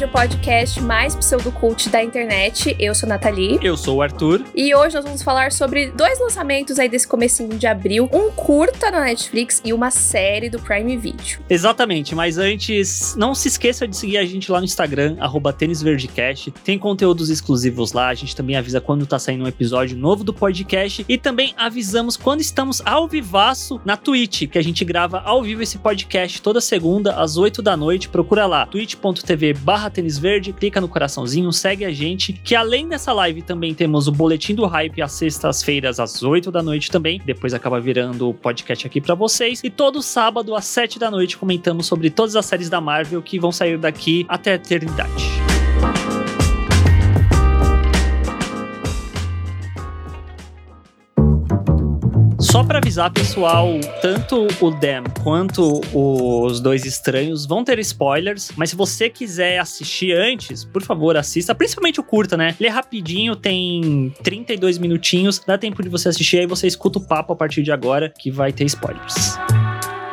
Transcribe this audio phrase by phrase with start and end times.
[0.00, 2.74] O podcast mais pseudocult da internet.
[2.78, 3.58] Eu sou a Nathalie.
[3.62, 4.42] Eu sou o Arthur.
[4.54, 8.08] E hoje nós vamos falar sobre dois lançamentos aí desse comecinho de abril.
[8.10, 11.40] Um curta na Netflix e uma série do Prime Video.
[11.50, 16.50] Exatamente, mas antes, não se esqueça de seguir a gente lá no Instagram, arroba tênisverdecast.
[16.64, 20.32] Tem conteúdos exclusivos lá, a gente também avisa quando tá saindo um episódio novo do
[20.32, 21.04] podcast.
[21.06, 25.62] E também avisamos quando estamos ao vivaço na Twitch, que a gente grava ao vivo
[25.62, 28.08] esse podcast toda segunda às 8 da noite.
[28.08, 33.42] Procura lá, twitch.tv barra tênisverde, clica no coraçãozinho, segue a gente, que além dessa live
[33.42, 37.80] também temos o Boletim do Hype às sextas-feiras às 8 da noite também, depois acaba
[37.80, 42.10] virando o podcast aqui para vocês, e todo sábado às 7 da noite comentamos sobre
[42.10, 45.49] todas as séries da Marvel que vão sair daqui até a eternidade.
[52.50, 53.68] Só para avisar, pessoal,
[54.02, 60.12] tanto o Dem quanto os Dois Estranhos vão ter spoilers, mas se você quiser assistir
[60.16, 62.56] antes, por favor, assista, principalmente o curta, né?
[62.58, 67.06] Ele é rapidinho, tem 32 minutinhos, dá tempo de você assistir, aí você escuta o
[67.06, 69.38] papo a partir de agora, que vai ter spoilers.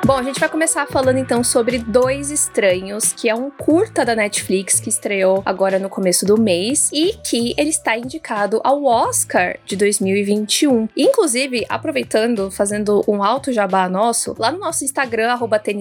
[0.07, 4.15] Bom, a gente vai começar falando então sobre Dois Estranhos, que é um curta da
[4.15, 9.57] Netflix que estreou agora no começo do mês e que ele está indicado ao Oscar
[9.65, 10.87] de 2021.
[10.95, 15.77] Inclusive, aproveitando, fazendo um alto jabá nosso, lá no nosso Instagram, arroba tem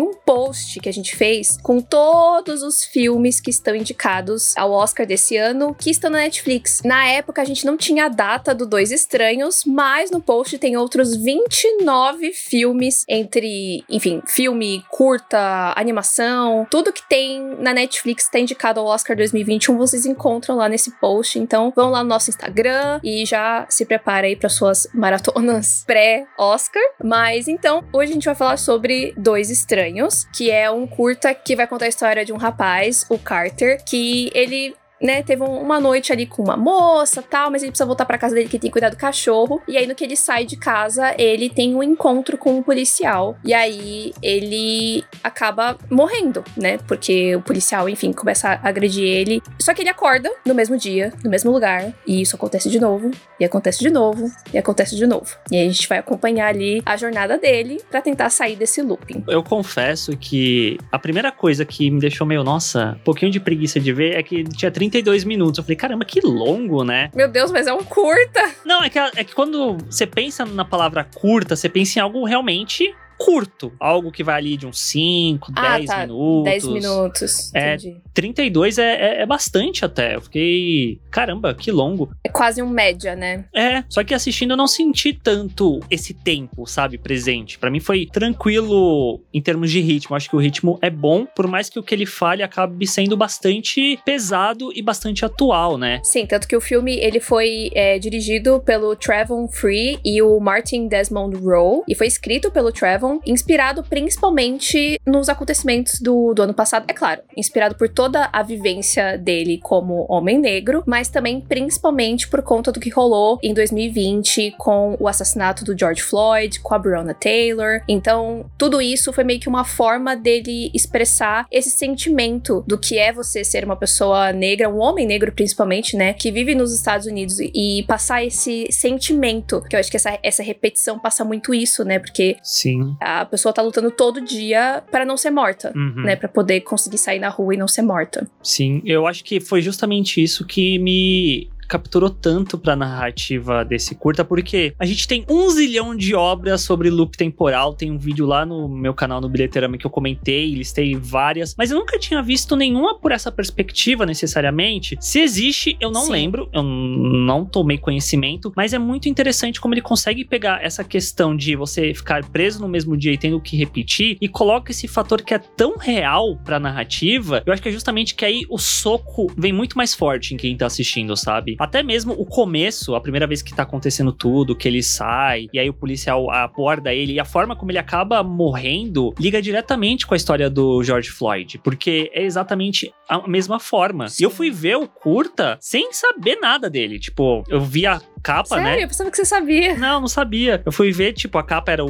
[0.00, 5.04] um post que a gente fez com todos os filmes que estão indicados ao Oscar
[5.04, 6.82] desse ano, que estão na Netflix.
[6.84, 10.76] Na época, a gente não tinha a data do Dois Estranhos, mas no post tem
[10.76, 18.38] outros 29 filmes entre entre, enfim, filme, curta, animação, tudo que tem na Netflix está
[18.38, 21.38] indicado ao Oscar 2021, vocês encontram lá nesse post.
[21.38, 26.82] Então, vão lá no nosso Instagram e já se prepara aí para suas maratonas pré-Oscar.
[27.02, 31.56] Mas então, hoje a gente vai falar sobre Dois Estranhos, que é um curta que
[31.56, 36.12] vai contar a história de um rapaz, o Carter, que ele né, teve uma noite
[36.12, 38.72] ali com uma moça tal, mas ele precisa voltar para casa dele que tem que
[38.72, 39.62] cuidar do cachorro.
[39.66, 43.36] E aí, no que ele sai de casa, ele tem um encontro com um policial.
[43.44, 46.78] E aí ele acaba morrendo, né?
[46.86, 49.42] Porque o policial, enfim, começa a agredir ele.
[49.58, 51.92] Só que ele acorda no mesmo dia, no mesmo lugar.
[52.06, 55.36] E isso acontece de novo, e acontece de novo, e acontece de novo.
[55.50, 59.24] E aí a gente vai acompanhar ali a jornada dele para tentar sair desse looping.
[59.28, 63.80] Eu confesso que a primeira coisa que me deixou meio, nossa, um pouquinho de preguiça
[63.80, 65.58] de ver é que tinha 30 32 minutos.
[65.58, 67.10] Eu falei, caramba, que longo, né?
[67.14, 68.50] Meu Deus, mas é um curta.
[68.64, 72.24] Não, é que, é que quando você pensa na palavra curta, você pensa em algo
[72.24, 73.72] realmente curto.
[73.78, 76.00] Algo que vai ali de uns 5, 10 ah, tá.
[76.00, 76.44] minutos.
[76.44, 77.54] 10 minutos.
[77.54, 78.00] É, entendi.
[78.14, 80.16] 32 é, é, é, bastante até.
[80.16, 80.98] Eu fiquei.
[81.10, 82.10] Caramba, que longo.
[82.24, 83.44] É quase um média, né?
[83.54, 87.58] É, só que assistindo eu não senti tanto esse tempo, sabe, presente.
[87.58, 90.16] Para mim foi tranquilo em termos de ritmo.
[90.16, 93.16] Acho que o ritmo é bom, por mais que o que ele fale acabe sendo
[93.16, 96.00] bastante pesado e bastante atual, né?
[96.02, 100.88] Sim, tanto que o filme ele foi é, dirigido pelo Trevon Free e o Martin
[100.88, 106.84] Desmond Rowe e foi escrito pelo Trevon inspirado principalmente nos acontecimentos do, do ano passado.
[106.88, 112.42] É claro, inspirado por toda a vivência dele como homem negro, mas também principalmente por
[112.42, 117.14] conta do que rolou em 2020 com o assassinato do George Floyd, com a Breonna
[117.14, 117.80] Taylor.
[117.88, 123.12] Então, tudo isso foi meio que uma forma dele expressar esse sentimento do que é
[123.12, 127.38] você ser uma pessoa negra, um homem negro principalmente, né, que vive nos Estados Unidos
[127.40, 131.98] e passar esse sentimento, que eu acho que essa, essa repetição passa muito isso, né,
[131.98, 132.96] porque Sim.
[133.00, 136.02] A pessoa tá lutando todo dia para não ser morta, uhum.
[136.02, 136.16] né?
[136.16, 138.28] Para poder conseguir sair na rua e não ser morta.
[138.42, 144.24] Sim, eu acho que foi justamente isso que me capturou tanto pra narrativa desse curta,
[144.24, 147.74] porque a gente tem um zilhão de obras sobre loop temporal.
[147.74, 151.70] Tem um vídeo lá no meu canal no Bilheterama que eu comentei, listei várias, mas
[151.70, 154.96] eu nunca tinha visto nenhuma por essa perspectiva necessariamente.
[155.00, 156.12] Se existe, eu não Sim.
[156.12, 161.36] lembro, eu não tomei conhecimento, mas é muito interessante como ele consegue pegar essa questão
[161.36, 165.22] de você ficar preso no mesmo dia e tendo que repetir e coloca esse fator
[165.22, 167.44] que é tão real pra narrativa.
[167.46, 170.56] Eu acho que é justamente que aí o soco vem muito mais forte em quem
[170.56, 171.59] tá assistindo, sabe?
[171.60, 175.58] Até mesmo o começo, a primeira vez que tá acontecendo tudo, que ele sai, e
[175.58, 180.14] aí o policial aborda ele, e a forma como ele acaba morrendo liga diretamente com
[180.14, 184.06] a história do George Floyd, porque é exatamente a mesma forma.
[184.18, 186.98] E eu fui ver o curta sem saber nada dele.
[186.98, 188.64] Tipo, eu vi a capa, Sério?
[188.64, 188.84] né?
[188.84, 189.76] Eu pensava que você sabia.
[189.76, 190.62] Não, não sabia.
[190.64, 191.88] Eu fui ver, tipo, a capa era o,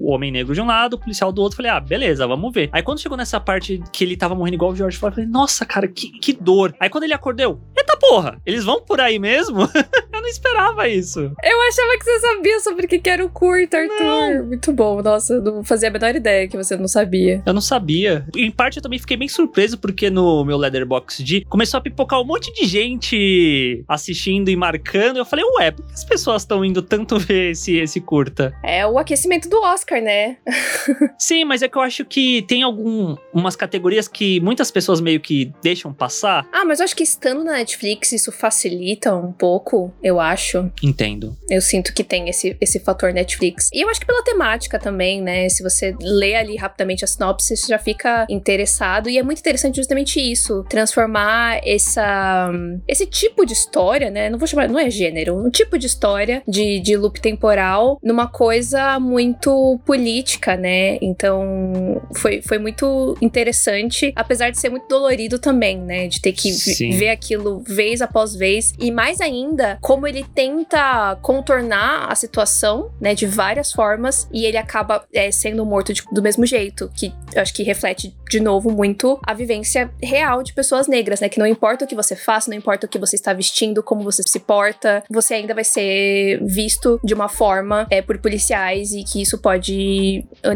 [0.00, 1.56] o homem negro de um lado, o policial do outro.
[1.56, 2.70] Falei, ah, beleza, vamos ver.
[2.72, 5.30] Aí quando chegou nessa parte que ele tava morrendo igual o George Floyd, eu falei,
[5.30, 6.74] nossa, cara, que, que dor.
[6.80, 9.62] Aí quando ele acordou, eita porra, eles vão por aí mesmo?
[10.12, 11.20] eu não esperava isso.
[11.20, 14.04] Eu achava que você sabia sobre o que era o curta, Arthur.
[14.04, 14.46] Não.
[14.46, 15.02] Muito bom.
[15.02, 17.42] Nossa, não fazia a menor ideia que você não sabia.
[17.44, 18.26] Eu não sabia.
[18.36, 22.20] Em parte, eu também fiquei bem surpreso, porque no meu Leatherbox D começou a pipocar
[22.20, 25.18] um monte de gente assistindo e marcando.
[25.18, 28.54] Eu falei, ué, por que as pessoas estão indo tanto ver esse, esse curta?
[28.62, 30.36] É o aquecimento do Oscar, né?
[31.18, 35.52] Sim, mas é que eu acho que tem algumas categorias que muitas pessoas meio que
[35.62, 36.46] deixam passar.
[36.52, 40.70] Ah, mas eu acho que estando na Netflix, isso facilita um pouco, eu acho.
[40.82, 41.36] Entendo.
[41.48, 43.68] Eu sinto que tem esse, esse fator Netflix.
[43.72, 45.48] E eu acho que pela temática também, né?
[45.48, 49.08] Se você lê ali rapidamente a sinopse, você já fica interessado.
[49.08, 50.64] E é muito interessante justamente isso.
[50.68, 52.50] Transformar essa,
[52.86, 54.28] esse tipo de história, né?
[54.28, 58.26] Não vou chamar, não é gênero, um tipo de história de, de loop temporal numa
[58.26, 60.98] coisa muito política, né?
[61.00, 66.06] Então foi, foi muito interessante, apesar de ser muito dolorido também, né?
[66.06, 66.50] De ter que
[66.98, 68.72] ver aquilo vez após vez.
[68.78, 73.14] E mais ainda, como ele tenta contornar a situação, né?
[73.14, 77.42] De várias formas, e ele acaba é, sendo morto de, do mesmo jeito, que eu
[77.42, 81.28] acho que reflete de novo muito a vivência real de pessoas negras, né?
[81.28, 84.02] Que não importa o que você faça, não importa o que você está vestindo, como
[84.02, 89.02] você se porta, você ainda vai ser visto de uma forma é, por policiais e
[89.02, 89.59] que isso pode,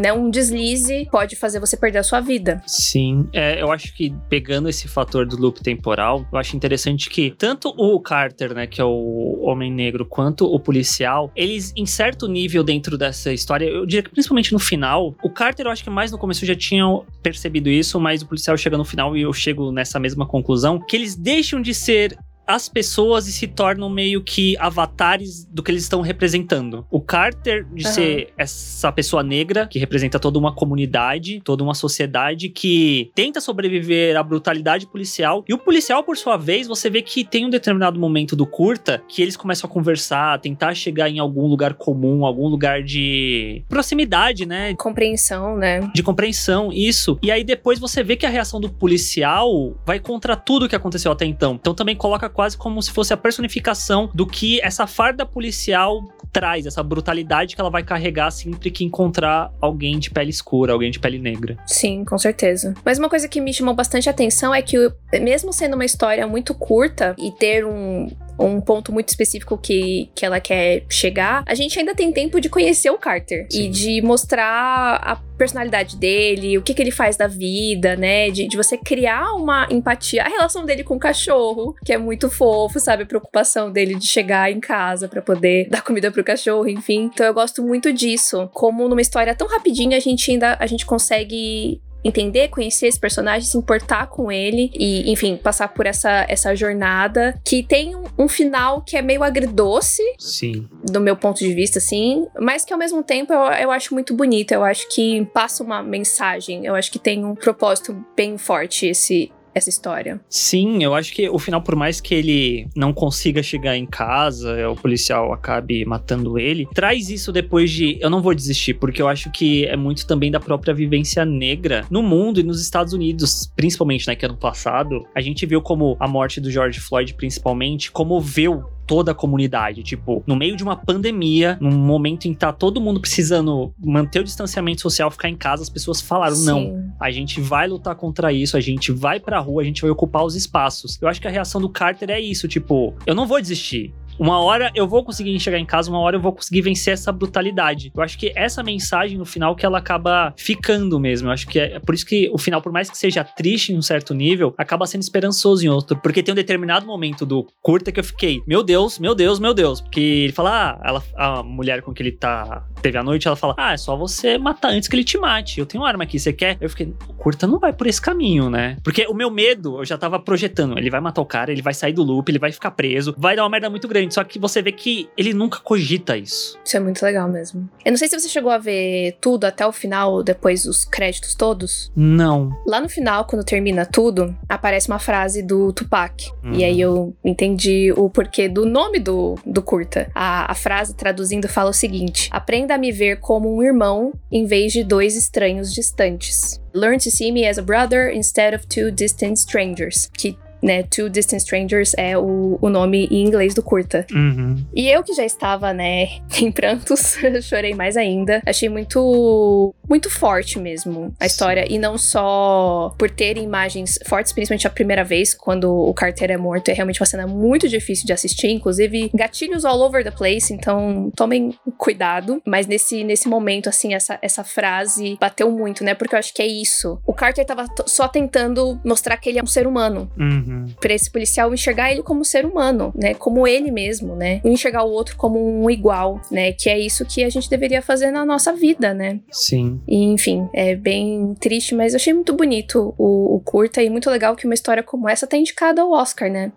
[0.01, 0.13] né?
[0.13, 2.61] Um deslize pode fazer você perder a sua vida.
[2.65, 7.31] Sim, é, eu acho que pegando esse fator do loop temporal, eu acho interessante que
[7.37, 12.27] tanto o Carter, né, que é o homem negro, quanto o policial, eles em certo
[12.27, 15.89] nível dentro dessa história, eu diria que principalmente no final, o Carter eu acho que
[15.89, 19.33] mais no começo já tinham percebido isso, mas o policial chega no final e eu
[19.33, 24.23] chego nessa mesma conclusão, que eles deixam de ser as pessoas e se tornam meio
[24.23, 26.85] que avatares do que eles estão representando.
[26.89, 27.91] O Carter, de uhum.
[27.91, 34.17] ser essa pessoa negra, que representa toda uma comunidade, toda uma sociedade que tenta sobreviver
[34.17, 35.43] à brutalidade policial.
[35.47, 39.03] E o policial, por sua vez, você vê que tem um determinado momento do curta
[39.07, 44.45] que eles começam a conversar, tentar chegar em algum lugar comum, algum lugar de proximidade,
[44.45, 44.73] né?
[44.75, 45.89] Compreensão, né?
[45.93, 47.17] De compreensão, isso.
[47.21, 51.11] E aí depois você vê que a reação do policial vai contra tudo que aconteceu
[51.11, 51.55] até então.
[51.55, 56.65] Então também coloca quase como se fosse a personificação do que essa farda policial traz,
[56.65, 60.99] essa brutalidade que ela vai carregar sempre que encontrar alguém de pele escura, alguém de
[60.99, 61.57] pele negra.
[61.65, 62.73] Sim, com certeza.
[62.83, 64.77] Mas uma coisa que me chamou bastante atenção é que,
[65.21, 70.25] mesmo sendo uma história muito curta e ter um, um ponto muito específico que, que
[70.25, 73.65] ela quer chegar, a gente ainda tem tempo de conhecer o Carter Sim.
[73.65, 78.29] e de mostrar a personalidade dele, o que, que ele faz da vida, né?
[78.29, 80.23] De, de você criar uma empatia.
[80.23, 83.03] A relação dele com o cachorro, que é muito fofo, sabe?
[83.03, 87.09] A preocupação dele de chegar em casa para poder dar comida pro cachorro, enfim.
[87.13, 88.49] Então eu gosto muito disso.
[88.53, 93.49] Como numa história tão rapidinha, a gente ainda a gente consegue entender, conhecer esse personagem,
[93.49, 98.27] se importar com ele e, enfim, passar por essa, essa jornada que tem um, um
[98.27, 100.03] final que é meio agridoce.
[100.19, 100.69] Sim.
[100.83, 104.13] Do meu ponto de vista, assim, mas que ao mesmo tempo eu, eu acho muito
[104.13, 104.51] bonito.
[104.51, 106.65] Eu acho que passa uma mensagem.
[106.65, 110.19] Eu acho que tem um propósito bem forte esse, essa história.
[110.29, 114.69] Sim, eu acho que o final, por mais que ele não consiga chegar em casa,
[114.69, 119.07] o policial acabe matando ele, traz isso depois de eu não vou desistir, porque eu
[119.07, 123.49] acho que é muito também da própria vivência negra no mundo e nos Estados Unidos,
[123.55, 127.91] principalmente, né, que ano passado, a gente viu como a morte do George Floyd, principalmente,
[127.91, 129.83] comoveu toda a comunidade.
[129.83, 134.19] Tipo, no meio de uma pandemia, num momento em que tá todo mundo precisando manter
[134.19, 136.45] o distanciamento social, ficar em casa, as pessoas falaram: Sim.
[136.45, 139.91] não, a gente vai lutar contra isso, a gente vai pra rua, a gente vai
[139.91, 140.97] ocupar os espaços.
[141.01, 143.93] Eu acho que a reação do Carter é isso: tipo, eu não vou desistir.
[144.17, 147.11] Uma hora eu vou conseguir chegar em casa, uma hora eu vou conseguir vencer essa
[147.11, 147.91] brutalidade.
[147.95, 151.27] Eu acho que essa mensagem no final que ela acaba ficando mesmo.
[151.27, 153.77] Eu acho que é por isso que o final, por mais que seja triste em
[153.77, 155.97] um certo nível, acaba sendo esperançoso em outro.
[155.97, 159.53] Porque tem um determinado momento do curta que eu fiquei, meu Deus, meu Deus, meu
[159.53, 159.81] Deus.
[159.81, 163.35] Porque ele fala, ah, ela, a mulher com que ele tá, teve a noite, ela
[163.35, 165.59] fala, ah, é só você matar antes que ele te mate.
[165.59, 166.57] Eu tenho uma arma aqui, você quer?
[166.61, 168.77] Eu fiquei, curta não vai por esse caminho, né?
[168.83, 171.73] Porque o meu medo, eu já tava projetando, ele vai matar o cara, ele vai
[171.73, 174.39] sair do loop, ele vai ficar preso, vai dar uma merda muito grande só que
[174.39, 176.57] você vê que ele nunca cogita isso.
[176.63, 177.69] Isso é muito legal mesmo.
[177.83, 181.35] Eu não sei se você chegou a ver tudo até o final, depois os créditos
[181.35, 181.91] todos.
[181.95, 182.55] Não.
[182.65, 186.29] Lá no final, quando termina tudo, aparece uma frase do Tupac.
[186.43, 186.53] Uhum.
[186.53, 190.09] E aí eu entendi o porquê do nome do, do curta.
[190.13, 194.45] A, a frase, traduzindo, fala o seguinte: Aprenda a me ver como um irmão em
[194.45, 196.61] vez de dois estranhos distantes.
[196.73, 200.09] Learn to see me as a brother instead of two distant strangers.
[200.17, 200.83] Que né?
[200.83, 204.05] Two Distant Strangers é o, o nome em inglês do curta.
[204.11, 204.55] Uhum.
[204.75, 206.07] E eu que já estava, né,
[206.41, 208.41] em prantos, chorei mais ainda.
[208.45, 214.65] Achei muito muito forte mesmo a história e não só por ter imagens fortes, principalmente
[214.65, 218.13] a primeira vez quando o Carter é morto, é realmente uma cena muito difícil de
[218.13, 223.93] assistir, inclusive gatilhos all over the place, então tomem cuidado, mas nesse nesse momento assim,
[223.93, 225.93] essa essa frase bateu muito, né?
[225.93, 226.99] Porque eu acho que é isso.
[227.05, 230.09] O Carter tava só tentando mostrar que ele é um ser humano.
[230.17, 230.54] Uhum.
[230.79, 233.13] Pra esse policial enxergar ele como ser humano, né?
[233.13, 234.41] Como ele mesmo, né?
[234.43, 236.51] Enxergar o outro como um igual, né?
[236.51, 239.19] Que é isso que a gente deveria fazer na nossa vida, né?
[239.31, 239.81] Sim.
[239.87, 244.09] E, enfim, é bem triste, mas eu achei muito bonito o, o curta e muito
[244.09, 246.51] legal que uma história como essa tá indicada ao Oscar, né?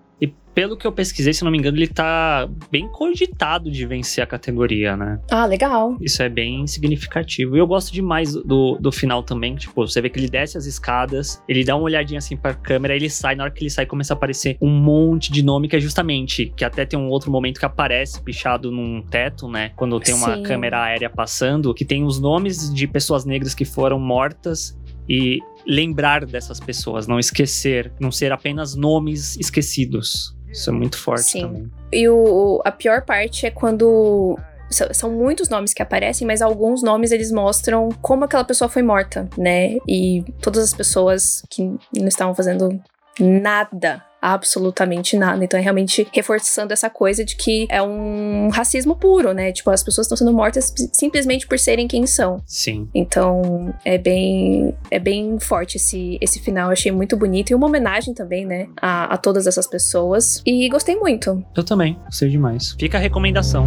[0.58, 4.26] Pelo que eu pesquisei, se não me engano, ele tá bem cogitado de vencer a
[4.26, 5.20] categoria, né?
[5.30, 5.96] Ah, legal.
[6.00, 7.56] Isso é bem significativo.
[7.56, 9.54] E eu gosto demais do, do final também.
[9.54, 12.96] Tipo, você vê que ele desce as escadas, ele dá uma olhadinha assim pra câmera,
[12.96, 13.36] ele sai.
[13.36, 16.52] Na hora que ele sai, começa a aparecer um monte de nome que é justamente.
[16.56, 19.70] Que até tem um outro momento que aparece pichado num teto, né?
[19.76, 20.42] Quando tem uma Sim.
[20.42, 24.76] câmera aérea passando, que tem os nomes de pessoas negras que foram mortas
[25.08, 30.36] e lembrar dessas pessoas, não esquecer, não ser apenas nomes esquecidos.
[30.50, 31.42] Isso é muito forte Sim.
[31.42, 31.72] também.
[31.92, 34.38] E o, a pior parte é quando.
[34.92, 39.26] São muitos nomes que aparecem, mas alguns nomes eles mostram como aquela pessoa foi morta,
[39.38, 39.78] né?
[39.88, 41.62] E todas as pessoas que
[41.96, 42.78] não estavam fazendo
[43.18, 45.44] nada, absolutamente nada.
[45.44, 49.52] Então é realmente reforçando essa coisa de que é um racismo puro, né?
[49.52, 52.42] Tipo, as pessoas estão sendo mortas sim- simplesmente por serem quem são.
[52.46, 52.88] Sim.
[52.94, 56.66] Então é bem é bem forte esse, esse final.
[56.68, 58.68] Eu achei muito bonito e uma homenagem também, né?
[58.80, 60.42] A, a todas essas pessoas.
[60.46, 61.44] E gostei muito.
[61.56, 62.74] Eu também, gostei demais.
[62.78, 63.66] Fica a recomendação.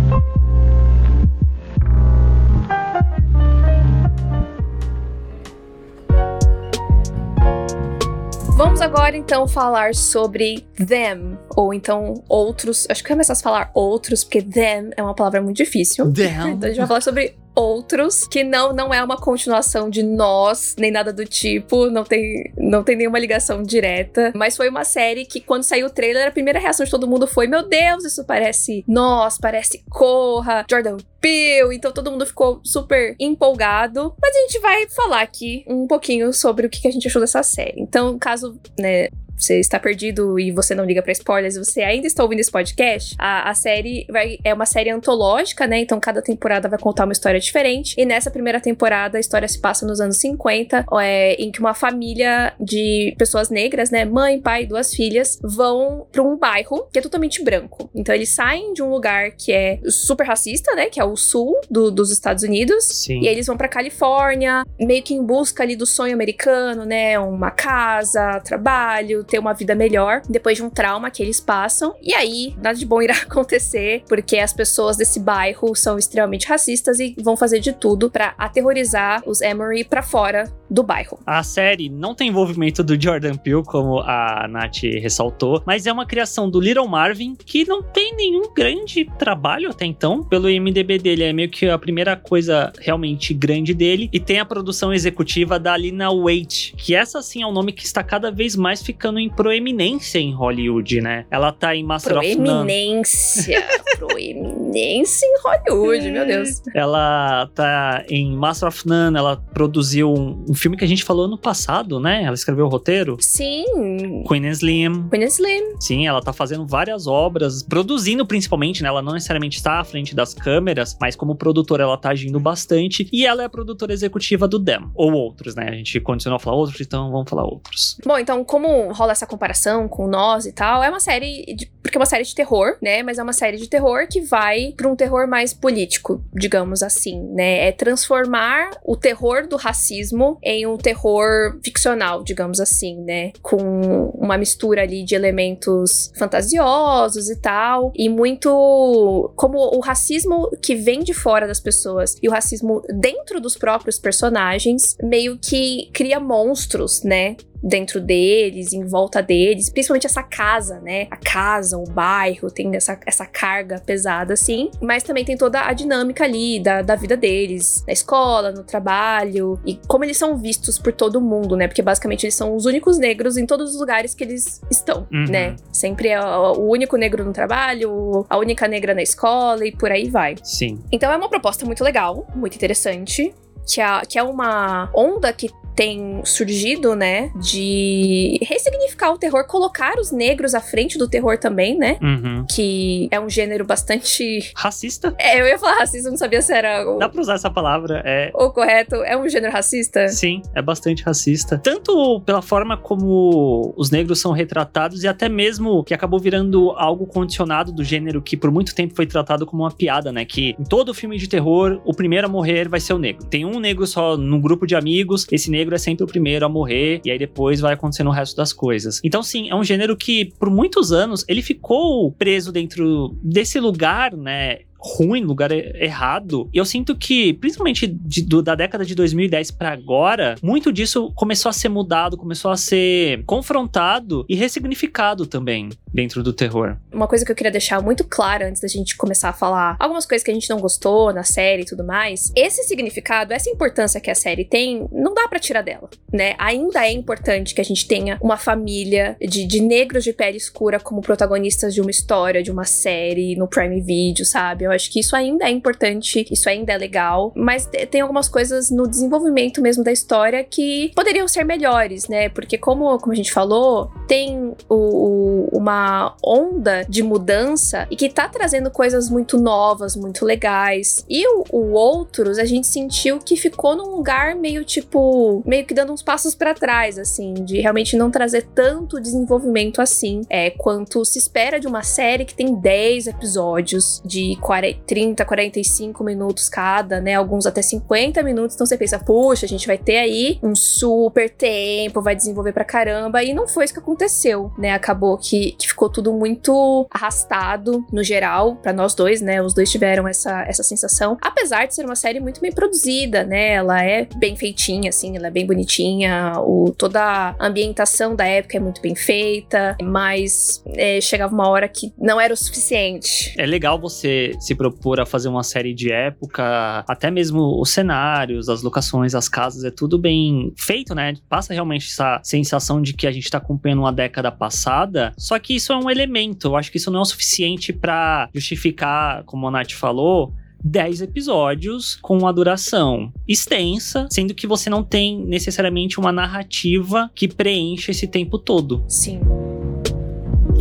[8.91, 12.85] Agora então falar sobre them, ou então outros.
[12.89, 16.11] Acho que é mais fácil falar outros, porque them é uma palavra muito difícil.
[16.51, 20.75] Então a gente vai falar sobre outros, que não não é uma continuação de nós,
[20.77, 24.31] nem nada do tipo, não tem, não tem nenhuma ligação direta.
[24.35, 27.27] Mas foi uma série que, quando saiu o trailer, a primeira reação de todo mundo
[27.27, 31.75] foi: Meu Deus, isso parece nós, parece Corra, Jordan Peele.
[31.75, 34.15] Então todo mundo ficou super empolgado.
[34.21, 37.43] Mas a gente vai falar aqui um pouquinho sobre o que a gente achou dessa
[37.43, 37.79] série.
[37.81, 39.09] Então, caso, né,
[39.41, 42.51] você está perdido e você não liga pra spoilers, e você ainda está ouvindo esse
[42.51, 45.79] podcast, a, a série vai, é uma série antológica, né?
[45.79, 47.95] Então cada temporada vai contar uma história diferente.
[47.97, 51.73] E nessa primeira temporada, a história se passa nos anos 50, é, em que uma
[51.73, 54.05] família de pessoas negras, né?
[54.05, 57.89] Mãe, pai, duas filhas, vão pra um bairro que é totalmente branco.
[57.95, 60.87] Então eles saem de um lugar que é super racista, né?
[60.89, 62.85] Que é o sul do- dos Estados Unidos.
[62.85, 63.21] Sim.
[63.21, 67.17] E aí eles vão pra Califórnia, meio que em busca ali do sonho americano, né?
[67.19, 71.95] Uma casa, trabalho, ter uma vida melhor, depois de um trauma que eles passam.
[72.01, 76.99] E aí, nada de bom irá acontecer, porque as pessoas desse bairro são extremamente racistas
[76.99, 81.19] e vão fazer de tudo pra aterrorizar os Emory pra fora do bairro.
[81.25, 86.05] A série não tem envolvimento do Jordan Peele, como a Nath ressaltou, mas é uma
[86.05, 90.23] criação do Little Marvin, que não tem nenhum grande trabalho até então.
[90.23, 94.09] Pelo IMDB dele, é meio que a primeira coisa realmente grande dele.
[94.13, 97.83] E tem a produção executiva da Lina Waite, que essa sim é um nome que
[97.83, 101.25] está cada vez mais ficando em proeminência em Hollywood, né?
[101.29, 102.45] Ela tá em Master of None.
[102.45, 103.67] Proeminência.
[103.99, 106.61] Proeminência em Hollywood, meu Deus.
[106.73, 111.25] Ela tá em Master of None, ela produziu um, um filme que a gente falou
[111.25, 112.23] ano passado, né?
[112.23, 113.17] Ela escreveu o roteiro.
[113.19, 114.23] Sim.
[114.27, 115.09] Queen Slim.
[115.09, 115.75] Queen Slim.
[115.79, 118.89] Sim, ela tá fazendo várias obras, produzindo principalmente, né?
[118.89, 123.09] Ela não necessariamente está à frente das câmeras, mas como produtora ela tá agindo bastante.
[123.11, 124.89] E ela é a produtora executiva do Dem.
[124.93, 125.69] Ou outros, né?
[125.69, 127.97] A gente condicionou a falar outros, então vamos falar outros.
[128.05, 131.55] Bom, então, como rola essa comparação com nós e tal, é uma série.
[131.55, 133.01] De, porque é uma série de terror, né?
[133.01, 137.19] Mas é uma série de terror que vai pra um terror mais político, digamos assim,
[137.33, 137.67] né?
[137.67, 143.31] É transformar o terror do racismo em um terror ficcional, digamos assim, né?
[143.41, 147.91] Com uma mistura ali de elementos fantasiosos e tal.
[147.95, 149.31] E muito.
[149.35, 153.97] Como o racismo que vem de fora das pessoas e o racismo dentro dos próprios
[153.99, 157.35] personagens meio que cria monstros, né?
[157.63, 161.07] Dentro deles, em volta deles, principalmente essa casa, né?
[161.11, 165.73] A casa, o bairro, tem essa, essa carga pesada, assim, mas também tem toda a
[165.73, 170.77] dinâmica ali da, da vida deles, na escola, no trabalho, e como eles são vistos
[170.79, 171.67] por todo mundo, né?
[171.67, 175.25] Porque basicamente eles são os únicos negros em todos os lugares que eles estão, Uhum.
[175.29, 175.55] né?
[175.71, 179.91] Sempre é o o único negro no trabalho, a única negra na escola e por
[179.91, 180.35] aí vai.
[180.43, 180.79] Sim.
[180.91, 183.33] Então é uma proposta muito legal, muito interessante.
[183.67, 189.97] Que, é, que é uma onda que tem surgido, né, de ressignificar o terror, colocar
[189.97, 191.97] os negros à frente do terror também, né?
[192.01, 192.45] Uhum.
[192.49, 194.51] Que é um gênero bastante.
[194.55, 195.15] Racista?
[195.17, 198.01] É, eu ia falar racista, não sabia se era o, Dá pra usar essa palavra,
[198.05, 198.31] é.
[198.33, 198.95] o correto.
[198.97, 200.07] É um gênero racista?
[200.09, 201.57] Sim, é bastante racista.
[201.57, 207.05] Tanto pela forma como os negros são retratados e até mesmo que acabou virando algo
[207.05, 210.25] condicionado do gênero que por muito tempo foi tratado como uma piada, né?
[210.25, 213.25] Que em todo filme de terror, o primeiro a morrer vai ser o negro.
[213.25, 216.49] Tem um negro só no grupo de amigos, esse negro é sempre o primeiro a
[216.49, 218.99] morrer e aí depois vai acontecendo o resto das coisas.
[219.03, 224.15] Então, sim, é um gênero que por muitos anos ele ficou preso dentro desse lugar,
[224.15, 224.59] né?
[224.81, 226.49] Ruim, lugar errado.
[226.53, 231.11] E eu sinto que, principalmente de, do, da década de 2010 para agora, muito disso
[231.15, 236.77] começou a ser mudado, começou a ser confrontado e ressignificado também dentro do terror.
[236.91, 240.05] Uma coisa que eu queria deixar muito clara antes da gente começar a falar algumas
[240.05, 243.99] coisas que a gente não gostou na série e tudo mais, esse significado, essa importância
[243.99, 246.35] que a série tem, não dá para tirar dela, né?
[246.37, 250.79] Ainda é importante que a gente tenha uma família de, de negros de pele escura
[250.79, 254.65] como protagonistas de uma história, de uma série no Prime Video, sabe?
[254.71, 258.71] Eu acho que isso ainda é importante, isso ainda é legal, mas tem algumas coisas
[258.71, 262.29] no desenvolvimento mesmo da história que poderiam ser melhores, né?
[262.29, 268.09] Porque como, como a gente falou, tem o, o, uma onda de mudança e que
[268.09, 271.05] tá trazendo coisas muito novas, muito legais.
[271.09, 275.73] E o, o Outros, a gente sentiu que ficou num lugar meio tipo, meio que
[275.73, 281.03] dando uns passos para trás, assim, de realmente não trazer tanto desenvolvimento assim, é, quanto
[281.03, 286.99] se espera de uma série que tem 10 episódios de 40 30, 45 minutos cada,
[287.01, 287.15] né?
[287.15, 288.55] Alguns até 50 minutos.
[288.55, 292.63] Então você pensa, puxa, a gente vai ter aí um super tempo, vai desenvolver pra
[292.63, 293.23] caramba.
[293.23, 294.73] E não foi isso que aconteceu, né?
[294.73, 299.41] Acabou que, que ficou tudo muito arrastado no geral, para nós dois, né?
[299.41, 301.17] Os dois tiveram essa, essa sensação.
[301.21, 303.53] Apesar de ser uma série muito bem produzida, né?
[303.53, 306.33] Ela é bem feitinha, assim, ela é bem bonitinha.
[306.39, 311.67] O, toda a ambientação da época é muito bem feita, mas é, chegava uma hora
[311.67, 313.33] que não era o suficiente.
[313.37, 318.49] É legal você se propor a fazer uma série de época, até mesmo os cenários,
[318.49, 321.13] as locações, as casas, é tudo bem feito, né?
[321.29, 325.55] Passa realmente essa sensação de que a gente tá acompanhando uma década passada, só que
[325.55, 329.47] isso é um elemento, eu acho que isso não é o suficiente para justificar, como
[329.47, 335.99] a Nath falou, 10 episódios com uma duração extensa, sendo que você não tem necessariamente
[335.99, 338.83] uma narrativa que preencha esse tempo todo.
[338.87, 339.19] Sim.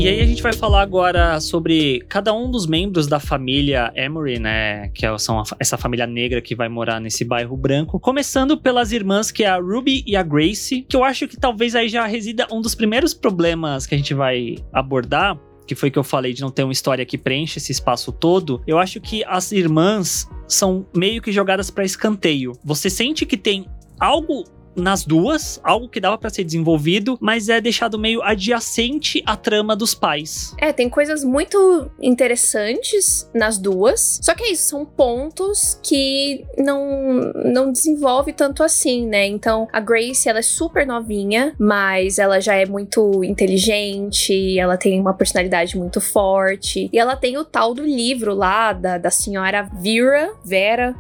[0.01, 4.39] E aí a gente vai falar agora sobre cada um dos membros da família Emery,
[4.39, 4.89] né?
[4.95, 8.01] Que é, são essa família negra que vai morar nesse bairro branco.
[8.01, 11.75] Começando pelas irmãs, que é a Ruby e a Grace, que eu acho que talvez
[11.75, 15.99] aí já resida um dos primeiros problemas que a gente vai abordar, que foi que
[15.99, 19.23] eu falei de não ter uma história que preenche esse espaço todo, eu acho que
[19.25, 22.53] as irmãs são meio que jogadas para escanteio.
[22.65, 23.67] Você sente que tem
[24.01, 24.45] algo
[24.77, 29.77] nas duas, algo que dava para ser desenvolvido, mas é deixado meio adjacente à trama
[29.77, 30.55] dos pais.
[30.59, 37.33] É, tem coisas muito interessantes nas duas, só que é isso, são pontos que não
[37.45, 39.27] não desenvolve tanto assim, né?
[39.27, 45.01] Então, a Grace, ela é super novinha, mas ela já é muito inteligente, ela tem
[45.01, 49.69] uma personalidade muito forte, e ela tem o tal do livro lá da, da senhora
[49.81, 50.95] Vera, Vera,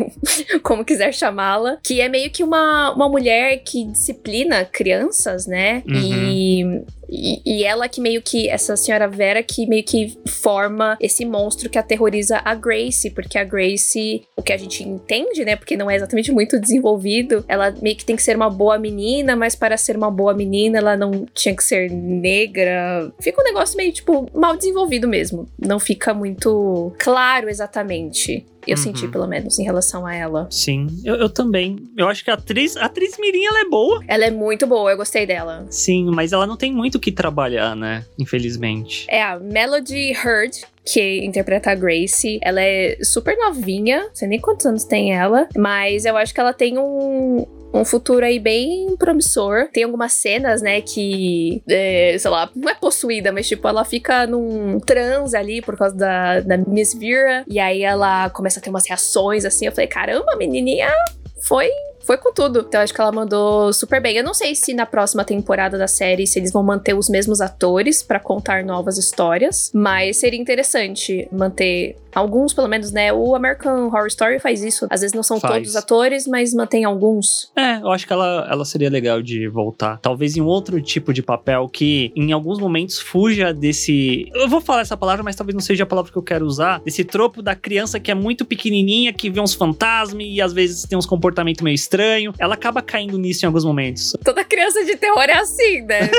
[0.62, 5.82] como quiser chamá-la, que é meio que uma, uma mulher que disciplina crianças, né?
[5.86, 5.94] Uhum.
[5.94, 11.26] E e, e, ela que meio que, essa senhora Vera que meio que forma esse
[11.26, 15.76] monstro que aterroriza a Grace, porque a Grace, o que a gente entende, né, porque
[15.76, 19.54] não é exatamente muito desenvolvido, ela meio que tem que ser uma boa menina, mas
[19.54, 23.12] para ser uma boa menina ela não tinha que ser negra.
[23.20, 25.46] Fica um negócio meio, tipo, mal desenvolvido mesmo.
[25.58, 28.46] Não fica muito claro exatamente.
[28.66, 28.82] Eu uhum.
[28.82, 30.48] senti, pelo menos, em relação a ela.
[30.50, 31.76] Sim, eu, eu, também.
[31.96, 34.02] Eu acho que a atriz, a atriz Mirim, ela é boa.
[34.06, 35.66] Ela é muito boa, eu gostei dela.
[35.70, 38.04] Sim, mas ela não tem muito o que trabalhar, né?
[38.18, 39.06] Infelizmente.
[39.08, 42.38] É a Melody Hurd, que interpreta a Grace.
[42.42, 46.40] Ela é super novinha, não sei nem quantos anos tem ela, mas eu acho que
[46.40, 49.68] ela tem um, um futuro aí bem promissor.
[49.72, 54.26] Tem algumas cenas, né, que, é, sei lá, não é possuída, mas tipo, ela fica
[54.26, 57.44] num transe ali por causa da, da Miss Vera.
[57.48, 59.66] E aí ela começa a ter umas reações assim.
[59.66, 60.92] Eu falei, caramba, menininha
[61.40, 61.68] foi
[62.04, 62.64] foi com tudo.
[62.66, 64.16] Então acho que ela mandou super bem.
[64.16, 67.40] Eu não sei se na próxima temporada da série se eles vão manter os mesmos
[67.40, 73.12] atores para contar novas histórias, mas seria interessante manter Alguns, pelo menos, né?
[73.12, 74.86] O American Horror Story faz isso.
[74.90, 75.54] Às vezes não são Faz.
[75.54, 77.50] todos os atores, mas mantém alguns.
[77.56, 79.98] É, eu acho que ela, ela seria legal de voltar.
[79.98, 84.28] Talvez em outro tipo de papel que, em alguns momentos, fuja desse.
[84.34, 86.80] Eu vou falar essa palavra, mas talvez não seja a palavra que eu quero usar.
[86.80, 90.84] Desse tropo da criança que é muito pequenininha, que vê uns fantasmas e às vezes
[90.84, 92.34] tem uns comportamentos meio estranhos.
[92.38, 94.12] Ela acaba caindo nisso em alguns momentos.
[94.24, 96.10] Toda criança de terror é assim, né?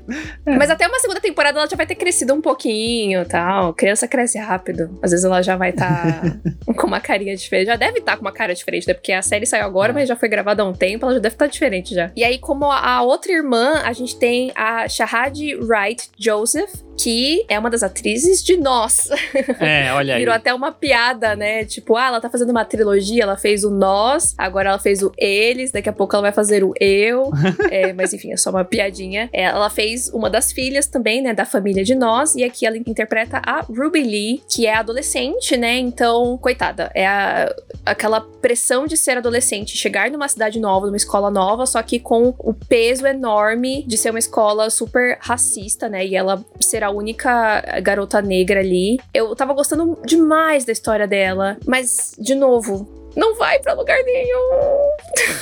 [0.46, 3.74] Mas até uma segunda temporada ela já vai ter crescido um pouquinho tal.
[3.74, 4.98] Criança cresce rápido.
[5.02, 6.22] Às vezes ela já vai estar
[6.76, 7.66] com uma carinha diferente.
[7.66, 8.94] Já deve estar com uma cara diferente, né?
[8.94, 9.94] Porque a série saiu agora, É.
[9.94, 12.10] mas já foi gravada há um tempo, ela já deve estar diferente já.
[12.16, 17.58] E aí, como a outra irmã, a gente tem a Shahad Wright Joseph, que é
[17.58, 19.08] uma das atrizes de Nós.
[19.60, 20.20] É, olha aí.
[20.20, 21.64] Virou até uma piada, né?
[21.64, 25.12] Tipo, ah, ela tá fazendo uma trilogia, ela fez o Nós, agora ela fez o
[25.18, 27.30] Eles, daqui a pouco ela vai fazer o Eu.
[27.70, 29.30] É, mas enfim, é só uma piadinha.
[29.32, 32.76] É, ela fez uma das filhas também, né, da família de Nós, e aqui ela
[32.76, 35.78] interpreta a Ruby Lee, que é adolescente, né?
[35.78, 37.54] Então, coitada, é a-
[37.86, 42.34] aquela pressão de ser adolescente, chegar numa cidade nova, numa escola nova, só que com
[42.38, 46.04] o peso enorme de ser uma escola super racista, né?
[46.06, 48.98] E ela ser a única garota negra ali.
[49.12, 54.92] Eu tava gostando demais da história dela, mas, de novo, não vai pra lugar nenhum.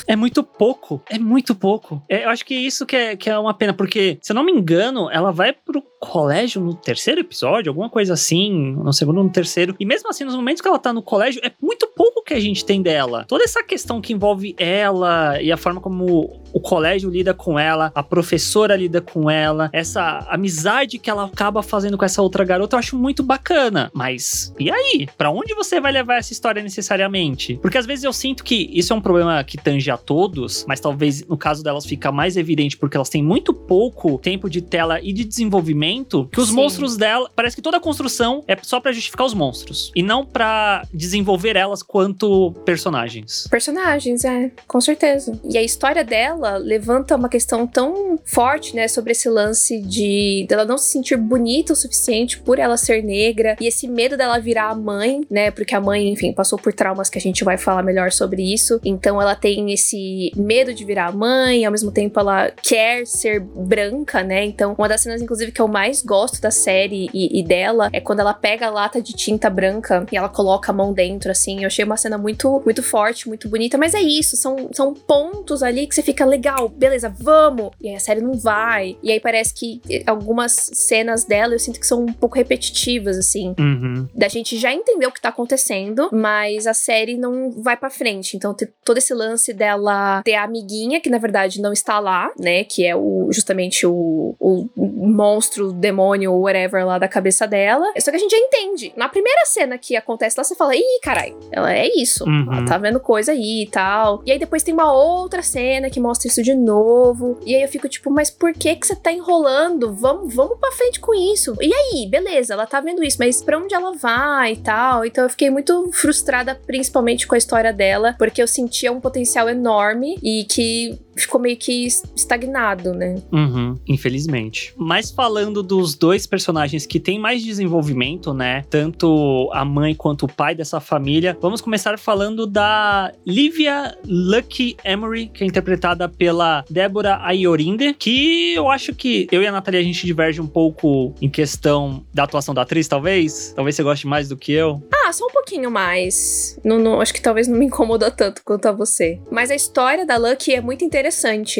[0.07, 1.03] É muito pouco.
[1.09, 2.03] É muito pouco.
[2.09, 4.45] É, eu acho que isso que é, que é uma pena, porque, se eu não
[4.45, 9.31] me engano, ela vai pro colégio no terceiro episódio, alguma coisa assim, no segundo no
[9.31, 9.77] terceiro.
[9.79, 12.41] E mesmo assim, nos momentos que ela tá no colégio, é muito pouco que a
[12.41, 13.25] gente tem dela.
[13.29, 17.91] Toda essa questão que envolve ela e a forma como o colégio lida com ela,
[17.95, 22.77] a professora lida com ela, essa amizade que ela acaba fazendo com essa outra garota,
[22.77, 23.91] eu acho muito bacana.
[23.95, 25.09] Mas e aí?
[25.17, 27.59] Pra onde você vai levar essa história necessariamente?
[27.61, 30.81] Porque às vezes eu sinto que isso é um problema que tange a todos, mas
[30.81, 35.01] talvez no caso delas fica mais evidente porque elas têm muito pouco tempo de tela
[35.01, 36.55] e de desenvolvimento, que os Sim.
[36.55, 40.25] monstros dela, parece que toda a construção é só pra justificar os monstros e não
[40.25, 43.47] pra desenvolver elas quanto personagens.
[43.51, 45.39] Personagens, é, com certeza.
[45.45, 50.65] E a história dela levanta uma questão tão forte, né, sobre esse lance de dela
[50.65, 54.71] não se sentir bonita o suficiente por ela ser negra e esse medo dela virar
[54.71, 57.83] a mãe, né, porque a mãe, enfim, passou por traumas que a gente vai falar
[57.83, 58.81] melhor sobre isso.
[58.85, 63.41] Então ela tem esse medo de virar a mãe, ao mesmo tempo ela quer ser
[63.41, 64.45] branca, né?
[64.45, 68.01] Então, uma das cenas, inclusive, que eu mais gosto da série e, e dela é
[68.01, 71.63] quando ela pega a lata de tinta branca e ela coloca a mão dentro, assim.
[71.63, 75.63] Eu achei uma cena muito, muito forte, muito bonita, mas é isso, são, são pontos
[75.63, 77.71] ali que você fica legal, beleza, vamos!
[77.81, 78.97] E aí a série não vai.
[79.03, 83.55] E aí parece que algumas cenas dela eu sinto que são um pouco repetitivas, assim
[83.59, 84.09] Uhum.
[84.15, 88.37] da gente já entender o que tá acontecendo, mas a série não vai pra frente.
[88.37, 92.31] Então, ter todo esse lance dela ter a amiguinha, que na verdade não está lá,
[92.39, 92.65] né?
[92.65, 94.69] Que é o justamente o, o
[95.09, 97.87] monstro, demônio, whatever lá da cabeça dela.
[97.99, 98.93] Só que a gente já entende.
[98.97, 102.25] Na primeira cena que acontece lá, você fala: ih, carai, ela é isso.
[102.25, 102.47] Uhum.
[102.53, 104.23] Ela tá vendo coisa aí e tal.
[104.27, 107.39] E aí depois tem uma outra cena que mostra isso de novo.
[107.45, 109.93] E aí eu fico tipo, mas por que que você tá enrolando?
[109.93, 111.57] Vamos, vamos pra frente com isso.
[111.61, 115.05] E aí, beleza, ela tá vendo isso, mas pra onde ela vai e tal?
[115.05, 119.49] Então eu fiquei muito frustrada, principalmente com a história dela, porque eu sentia um potencial
[119.49, 123.17] enorme e que ficou meio que estagnado, né?
[123.33, 124.73] Uhum, infelizmente.
[124.77, 128.65] Mas falando dos dois personagens que têm mais desenvolvimento, né?
[128.71, 135.29] Tanto a mãe quanto o pai dessa família, vamos começar falando da Livia Lucky Emery,
[135.29, 139.85] que é interpretada pela Débora Ayorinde, que eu acho que eu e a Nathalie a
[139.85, 143.53] gente diverge um pouco em questão da atuação da atriz, talvez.
[143.55, 144.83] Talvez você goste mais do que eu.
[145.05, 146.59] Ah, só um pouquinho mais.
[146.65, 149.21] Não, não- acho que talvez não me incomoda tanto quanto a você.
[149.31, 151.10] Mas a história da Lucky é muito interessante,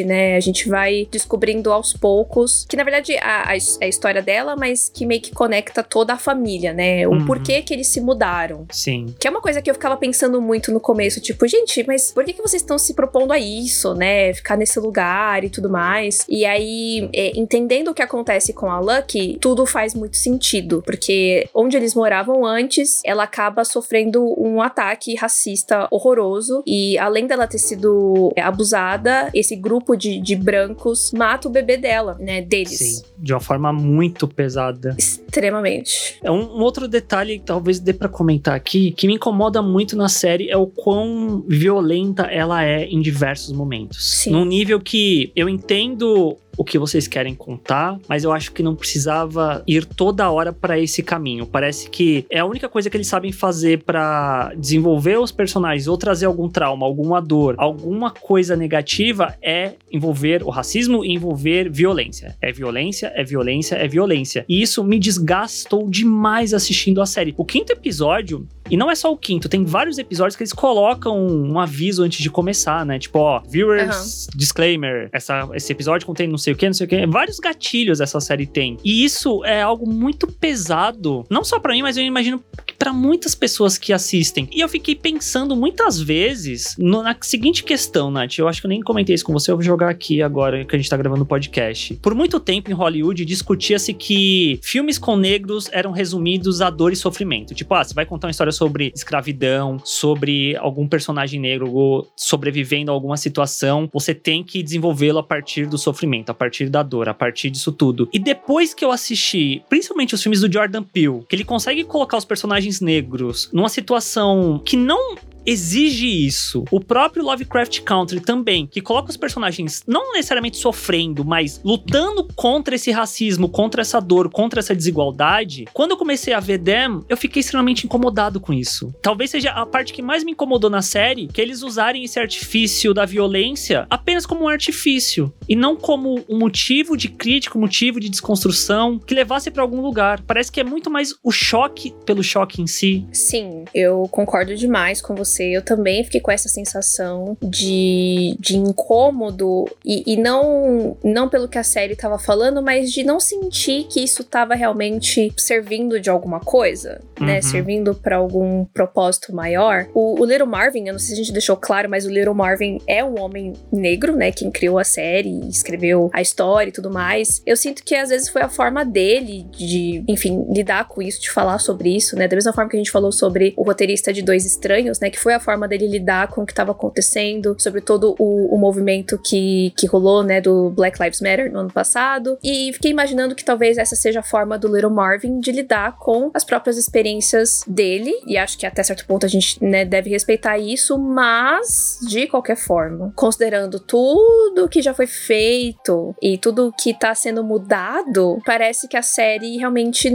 [0.03, 0.35] né?
[0.35, 4.55] A gente vai descobrindo aos poucos que, na verdade, a, a his- a história dela,
[4.55, 7.07] mas que meio que conecta toda a família, né?
[7.07, 7.25] O Uhum.
[7.25, 8.65] porquê que eles se mudaram.
[8.71, 9.13] Sim.
[9.19, 12.23] Que é uma coisa que eu ficava pensando muito no começo, tipo, gente, mas por
[12.23, 14.33] que, que vocês estão se propondo a isso, né?
[14.33, 16.25] Ficar nesse lugar e tudo mais.
[16.29, 20.81] E aí, é, entendendo o que acontece com a Lucky, tudo faz muito sentido.
[20.85, 26.63] Porque onde eles moravam antes, ela acaba sofrendo um ataque racista horroroso.
[26.65, 31.77] E além dela ter sido é, abusada, esse grupo de, de brancos mata o bebê
[31.77, 32.41] dela, né?
[32.41, 32.77] Deles.
[32.77, 33.03] Sim.
[33.17, 34.95] De uma forma muito pesada.
[34.97, 36.17] Extremamente.
[36.23, 39.95] É um, um outro detalhe que talvez dê pra comentar aqui, que me incomoda muito
[39.95, 44.21] na série, é o quão violenta ela é em diversos momentos.
[44.21, 44.31] Sim.
[44.31, 48.75] Num nível que eu entendo o que vocês querem contar, mas eu acho que não
[48.75, 51.45] precisava ir toda hora para esse caminho.
[51.45, 55.97] Parece que é a única coisa que eles sabem fazer para desenvolver os personagens ou
[55.97, 62.35] trazer algum trauma, alguma dor, alguma coisa negativa é envolver o racismo e envolver violência.
[62.41, 64.45] É violência, é violência, é violência.
[64.47, 67.33] E isso me desgastou demais assistindo a série.
[67.37, 71.27] O quinto episódio, e não é só o quinto, tem vários episódios que eles colocam
[71.27, 72.97] um aviso antes de começar, né?
[72.97, 74.37] Tipo, ó, viewers uhum.
[74.37, 77.05] disclaimer, essa, esse episódio contém não sei o que, não sei o que.
[77.05, 78.77] Vários gatilhos essa série tem.
[78.83, 82.41] E isso é algo muito pesado, não só para mim, mas eu imagino
[82.79, 84.47] para muitas pessoas que assistem.
[84.51, 88.39] E eu fiquei pensando muitas vezes no, na seguinte questão, Nath.
[88.39, 90.75] Eu acho que eu nem comentei isso com você, eu vou jogar aqui agora que
[90.75, 91.93] a gente tá gravando o podcast.
[92.01, 96.95] Por muito tempo em Hollywood discutia-se que filmes com negros eram resumidos a dor e
[96.95, 97.53] sofrimento.
[97.53, 102.93] Tipo, ah, você vai contar uma história sobre escravidão, sobre algum personagem negro sobrevivendo a
[102.93, 107.13] alguma situação, você tem que desenvolvê-lo a partir do sofrimento, a partir da dor, a
[107.13, 108.07] partir disso tudo.
[108.13, 112.17] E depois que eu assisti, principalmente os filmes do Jordan Peele, que ele consegue colocar
[112.17, 115.15] os personagens negros numa situação que não
[115.45, 116.63] exige isso.
[116.71, 122.75] O próprio Lovecraft Country também, que coloca os personagens não necessariamente sofrendo, mas lutando contra
[122.75, 125.65] esse racismo, contra essa dor, contra essa desigualdade.
[125.73, 128.93] Quando eu comecei a ver Them, eu fiquei extremamente incomodado com isso.
[129.01, 132.93] Talvez seja a parte que mais me incomodou na série, que eles usarem esse artifício
[132.93, 137.99] da violência apenas como um artifício e não como um motivo de crítica, um motivo
[137.99, 140.21] de desconstrução que levasse para algum lugar.
[140.21, 143.05] Parece que é muito mais o choque pelo choque em si.
[143.11, 148.57] Sim, eu concordo demais com você você, eu também fiquei com essa sensação de, de
[148.57, 153.85] incômodo e, e não, não pelo que a série estava falando, mas de não sentir
[153.85, 157.21] que isso estava realmente servindo de alguma coisa, né?
[157.21, 157.27] uhum.
[157.27, 157.41] né?
[157.41, 159.87] Servindo para algum propósito maior.
[159.93, 162.33] O, o Little Marvin, eu não sei se a gente deixou claro, mas o Little
[162.33, 164.31] Marvin é um homem negro, né?
[164.31, 167.41] Quem criou a série, escreveu a história e tudo mais.
[167.45, 171.31] Eu sinto que às vezes foi a forma dele de, enfim, lidar com isso, de
[171.31, 172.27] falar sobre isso, né?
[172.27, 175.09] Da mesma forma que a gente falou sobre o roteirista de Dois Estranhos, né?
[175.09, 178.57] Que foi a forma dele lidar com o que estava acontecendo, sobre todo o, o,
[178.57, 182.37] movimento que, que rolou, né, do Black Lives Matter no ano passado.
[182.43, 186.31] E fiquei imaginando que talvez essa seja a forma do Little Marvin de lidar com
[186.33, 188.13] as próprias experiências dele.
[188.25, 192.57] E acho que até certo ponto a gente, né, deve respeitar isso, mas de qualquer
[192.57, 198.97] forma, considerando tudo que já foi feito e tudo que tá sendo mudado, parece que
[198.97, 200.09] a série realmente,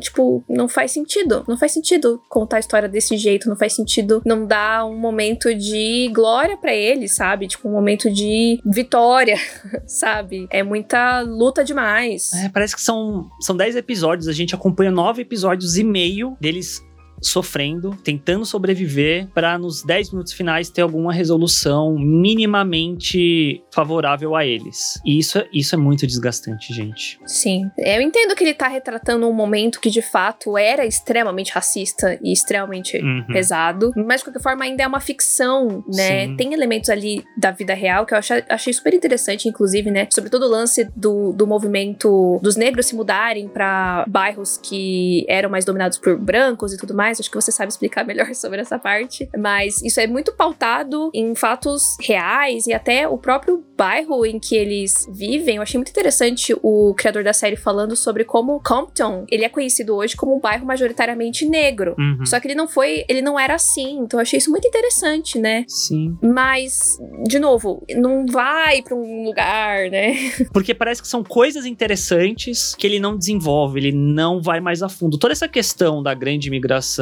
[0.00, 1.44] tipo, não faz sentido.
[1.48, 5.54] Não faz sentido contar a história desse jeito, não faz sentido não dar um momento
[5.54, 7.46] de glória para ele, sabe?
[7.46, 9.36] Tipo, um momento de vitória,
[9.86, 10.48] sabe?
[10.50, 12.32] É muita luta demais.
[12.32, 16.84] É, parece que são, são dez episódios, a gente acompanha nove episódios e meio deles
[17.20, 25.00] sofrendo, tentando sobreviver, para nos 10 minutos finais ter alguma resolução minimamente favorável a eles.
[25.04, 27.18] E isso, isso é muito desgastante, gente.
[27.26, 27.70] Sim.
[27.78, 32.32] Eu entendo que ele tá retratando um momento que de fato era extremamente racista e
[32.32, 33.26] extremamente uhum.
[33.28, 36.26] pesado, mas de qualquer forma ainda é uma ficção, né?
[36.26, 36.36] Sim.
[36.36, 40.08] Tem elementos ali da vida real que eu achei, achei super interessante, inclusive, né?
[40.12, 45.64] Sobretudo o lance do, do movimento dos negros se mudarem para bairros que eram mais
[45.64, 48.78] dominados por brancos e tudo mais mais, acho que você sabe explicar melhor sobre essa
[48.78, 49.28] parte.
[49.36, 54.54] Mas isso é muito pautado em fatos reais e até o próprio bairro em que
[54.54, 55.56] eles vivem.
[55.56, 59.96] Eu achei muito interessante o criador da série falando sobre como Compton, ele é conhecido
[59.96, 61.94] hoje como um bairro majoritariamente negro.
[61.98, 62.26] Uhum.
[62.26, 64.00] Só que ele não foi, ele não era assim.
[64.00, 65.64] Então eu achei isso muito interessante, né?
[65.66, 66.16] Sim.
[66.22, 70.14] Mas, de novo, não vai para um lugar, né?
[70.52, 74.88] Porque parece que são coisas interessantes que ele não desenvolve, ele não vai mais a
[74.88, 75.18] fundo.
[75.18, 76.99] Toda essa questão da grande imigração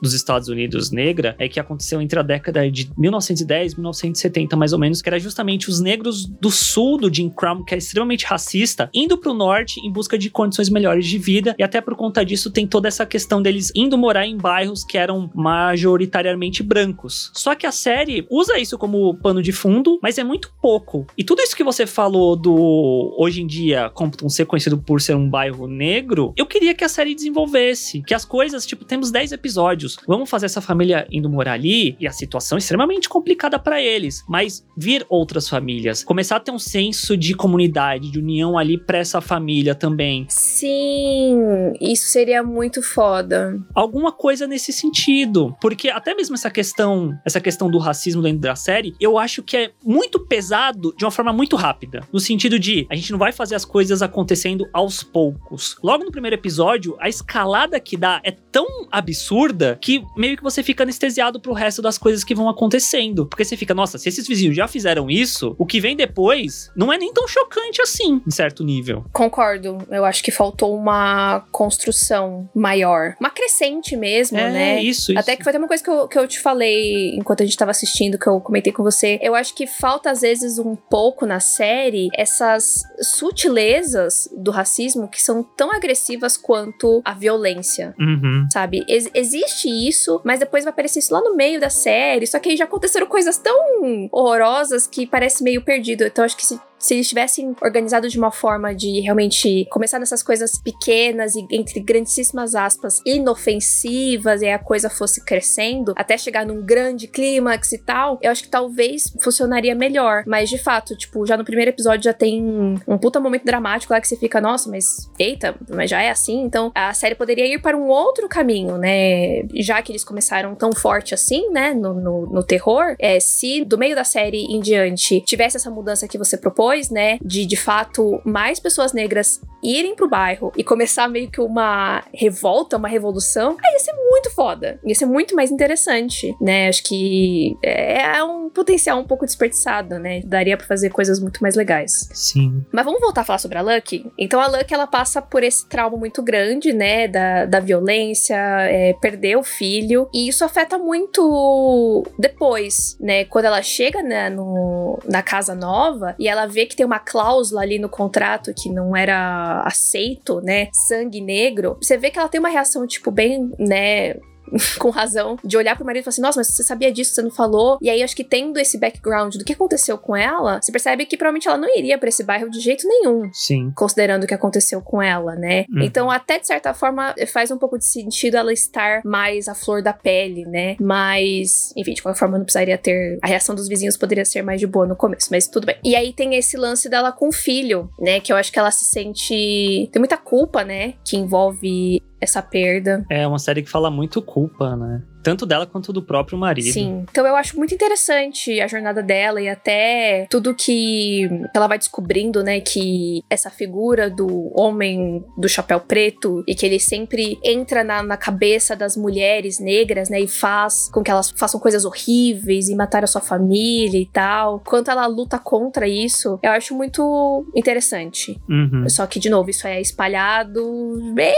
[0.00, 4.72] dos Estados Unidos negra é que aconteceu entre a década de 1910 e 1970, mais
[4.72, 8.24] ou menos, que era justamente os negros do sul do Jim Crow, que é extremamente
[8.24, 11.94] racista, indo para o norte em busca de condições melhores de vida, e até por
[11.94, 17.30] conta disso tem toda essa questão deles indo morar em bairros que eram majoritariamente brancos.
[17.34, 21.06] Só que a série usa isso como pano de fundo, mas é muito pouco.
[21.16, 25.14] E tudo isso que você falou do hoje em dia Compton ser conhecido por ser
[25.14, 29.29] um bairro negro, eu queria que a série desenvolvesse, que as coisas, tipo, temos 10
[29.32, 29.96] episódios.
[30.06, 34.24] Vamos fazer essa família indo morar ali e a situação é extremamente complicada para eles,
[34.28, 38.98] mas vir outras famílias, começar a ter um senso de comunidade, de união ali para
[38.98, 40.26] essa família também.
[40.28, 43.58] Sim, isso seria muito foda.
[43.74, 48.54] Alguma coisa nesse sentido, porque até mesmo essa questão, essa questão do racismo dentro da
[48.54, 52.86] série, eu acho que é muito pesado de uma forma muito rápida, no sentido de
[52.90, 55.76] a gente não vai fazer as coisas acontecendo aos poucos.
[55.82, 60.42] Logo no primeiro episódio, a escalada que dá é tão absurda absurda que meio que
[60.42, 63.26] você fica anestesiado pro resto das coisas que vão acontecendo.
[63.26, 66.92] Porque você fica, nossa, se esses vizinhos já fizeram isso, o que vem depois não
[66.92, 69.04] é nem tão chocante assim, em certo nível.
[69.12, 69.78] Concordo.
[69.90, 73.14] Eu acho que faltou uma construção maior.
[73.20, 74.82] Uma crescente mesmo, é, né?
[74.82, 75.18] Isso, isso.
[75.18, 77.56] Até que foi até uma coisa que eu, que eu te falei enquanto a gente
[77.56, 79.18] tava assistindo, que eu comentei com você.
[79.22, 85.20] Eu acho que falta, às vezes, um pouco na série essas sutilezas do racismo que
[85.20, 87.94] são tão agressivas quanto a violência.
[87.98, 88.46] Uhum.
[88.52, 88.84] Sabe?
[89.06, 92.26] Ex existe isso, mas depois vai aparecer isso lá no meio da série.
[92.26, 96.04] Só que aí já aconteceram coisas tão horrorosas que parece meio perdido.
[96.04, 100.22] Então acho que se se eles tivessem organizado de uma forma de realmente começar nessas
[100.22, 106.64] coisas pequenas e entre grandíssimas aspas inofensivas e a coisa fosse crescendo até chegar num
[106.64, 110.24] grande clímax e tal, eu acho que talvez funcionaria melhor.
[110.26, 112.42] Mas de fato, tipo, já no primeiro episódio já tem
[112.88, 116.42] um puta momento dramático lá que você fica, nossa, mas eita, mas já é assim,
[116.42, 119.42] então a série poderia ir para um outro caminho, né?
[119.54, 123.76] Já que eles começaram tão forte assim, né, no, no, no terror, é, se do
[123.76, 127.56] meio da série em diante tivesse essa mudança que você propôs depois, né, de de
[127.56, 133.56] fato mais pessoas negras irem pro bairro e começar meio que uma revolta, uma revolução,
[133.62, 134.80] aí ia ser muito foda.
[134.84, 136.68] Ia ser muito mais interessante, né?
[136.68, 140.20] Acho que é um potencial um pouco desperdiçado, né?
[140.24, 142.08] Daria para fazer coisas muito mais legais.
[142.12, 142.64] Sim.
[142.72, 144.10] Mas vamos voltar a falar sobre a Lucky?
[144.18, 147.06] Então a Lucky, ela passa por esse trauma muito grande, né?
[147.06, 150.08] Da, da violência, é, perder o filho.
[150.12, 153.24] E isso afeta muito depois, né?
[153.26, 157.62] Quando ela chega né, no, na casa nova e ela vê que tem uma cláusula
[157.62, 160.68] ali no contrato que não era aceito, né?
[160.72, 161.76] Sangue negro.
[161.80, 164.14] Você vê que ela tem uma reação, tipo, bem, né?
[164.78, 167.22] com razão, de olhar pro marido e falar assim: nossa, mas você sabia disso, você
[167.22, 167.78] não falou.
[167.80, 171.16] E aí, acho que tendo esse background do que aconteceu com ela, você percebe que
[171.16, 173.30] provavelmente ela não iria para esse bairro de jeito nenhum.
[173.32, 173.72] Sim.
[173.74, 175.64] Considerando o que aconteceu com ela, né?
[175.70, 175.82] Uhum.
[175.82, 179.82] Então, até de certa forma, faz um pouco de sentido ela estar mais à flor
[179.82, 180.76] da pele, né?
[180.80, 183.18] Mas, enfim, de qualquer forma, não precisaria ter.
[183.22, 185.76] A reação dos vizinhos poderia ser mais de boa no começo, mas tudo bem.
[185.84, 188.20] E aí tem esse lance dela com o filho, né?
[188.20, 189.88] Que eu acho que ela se sente.
[189.92, 190.94] Tem muita culpa, né?
[191.04, 193.04] Que envolve essa perda.
[193.10, 195.02] É uma série que fala muito culpa, né?
[195.22, 196.72] Tanto dela quanto do próprio marido.
[196.72, 197.04] Sim.
[197.10, 202.42] Então eu acho muito interessante a jornada dela e até tudo que ela vai descobrindo,
[202.42, 202.60] né?
[202.60, 208.16] Que essa figura do homem do chapéu preto e que ele sempre entra na, na
[208.16, 210.20] cabeça das mulheres negras, né?
[210.20, 214.60] E faz com que elas façam coisas horríveis e matar a sua família e tal.
[214.60, 218.40] Quanto ela luta contra isso, eu acho muito interessante.
[218.48, 218.88] Uhum.
[218.88, 221.34] Só que, de novo, isso é espalhado bem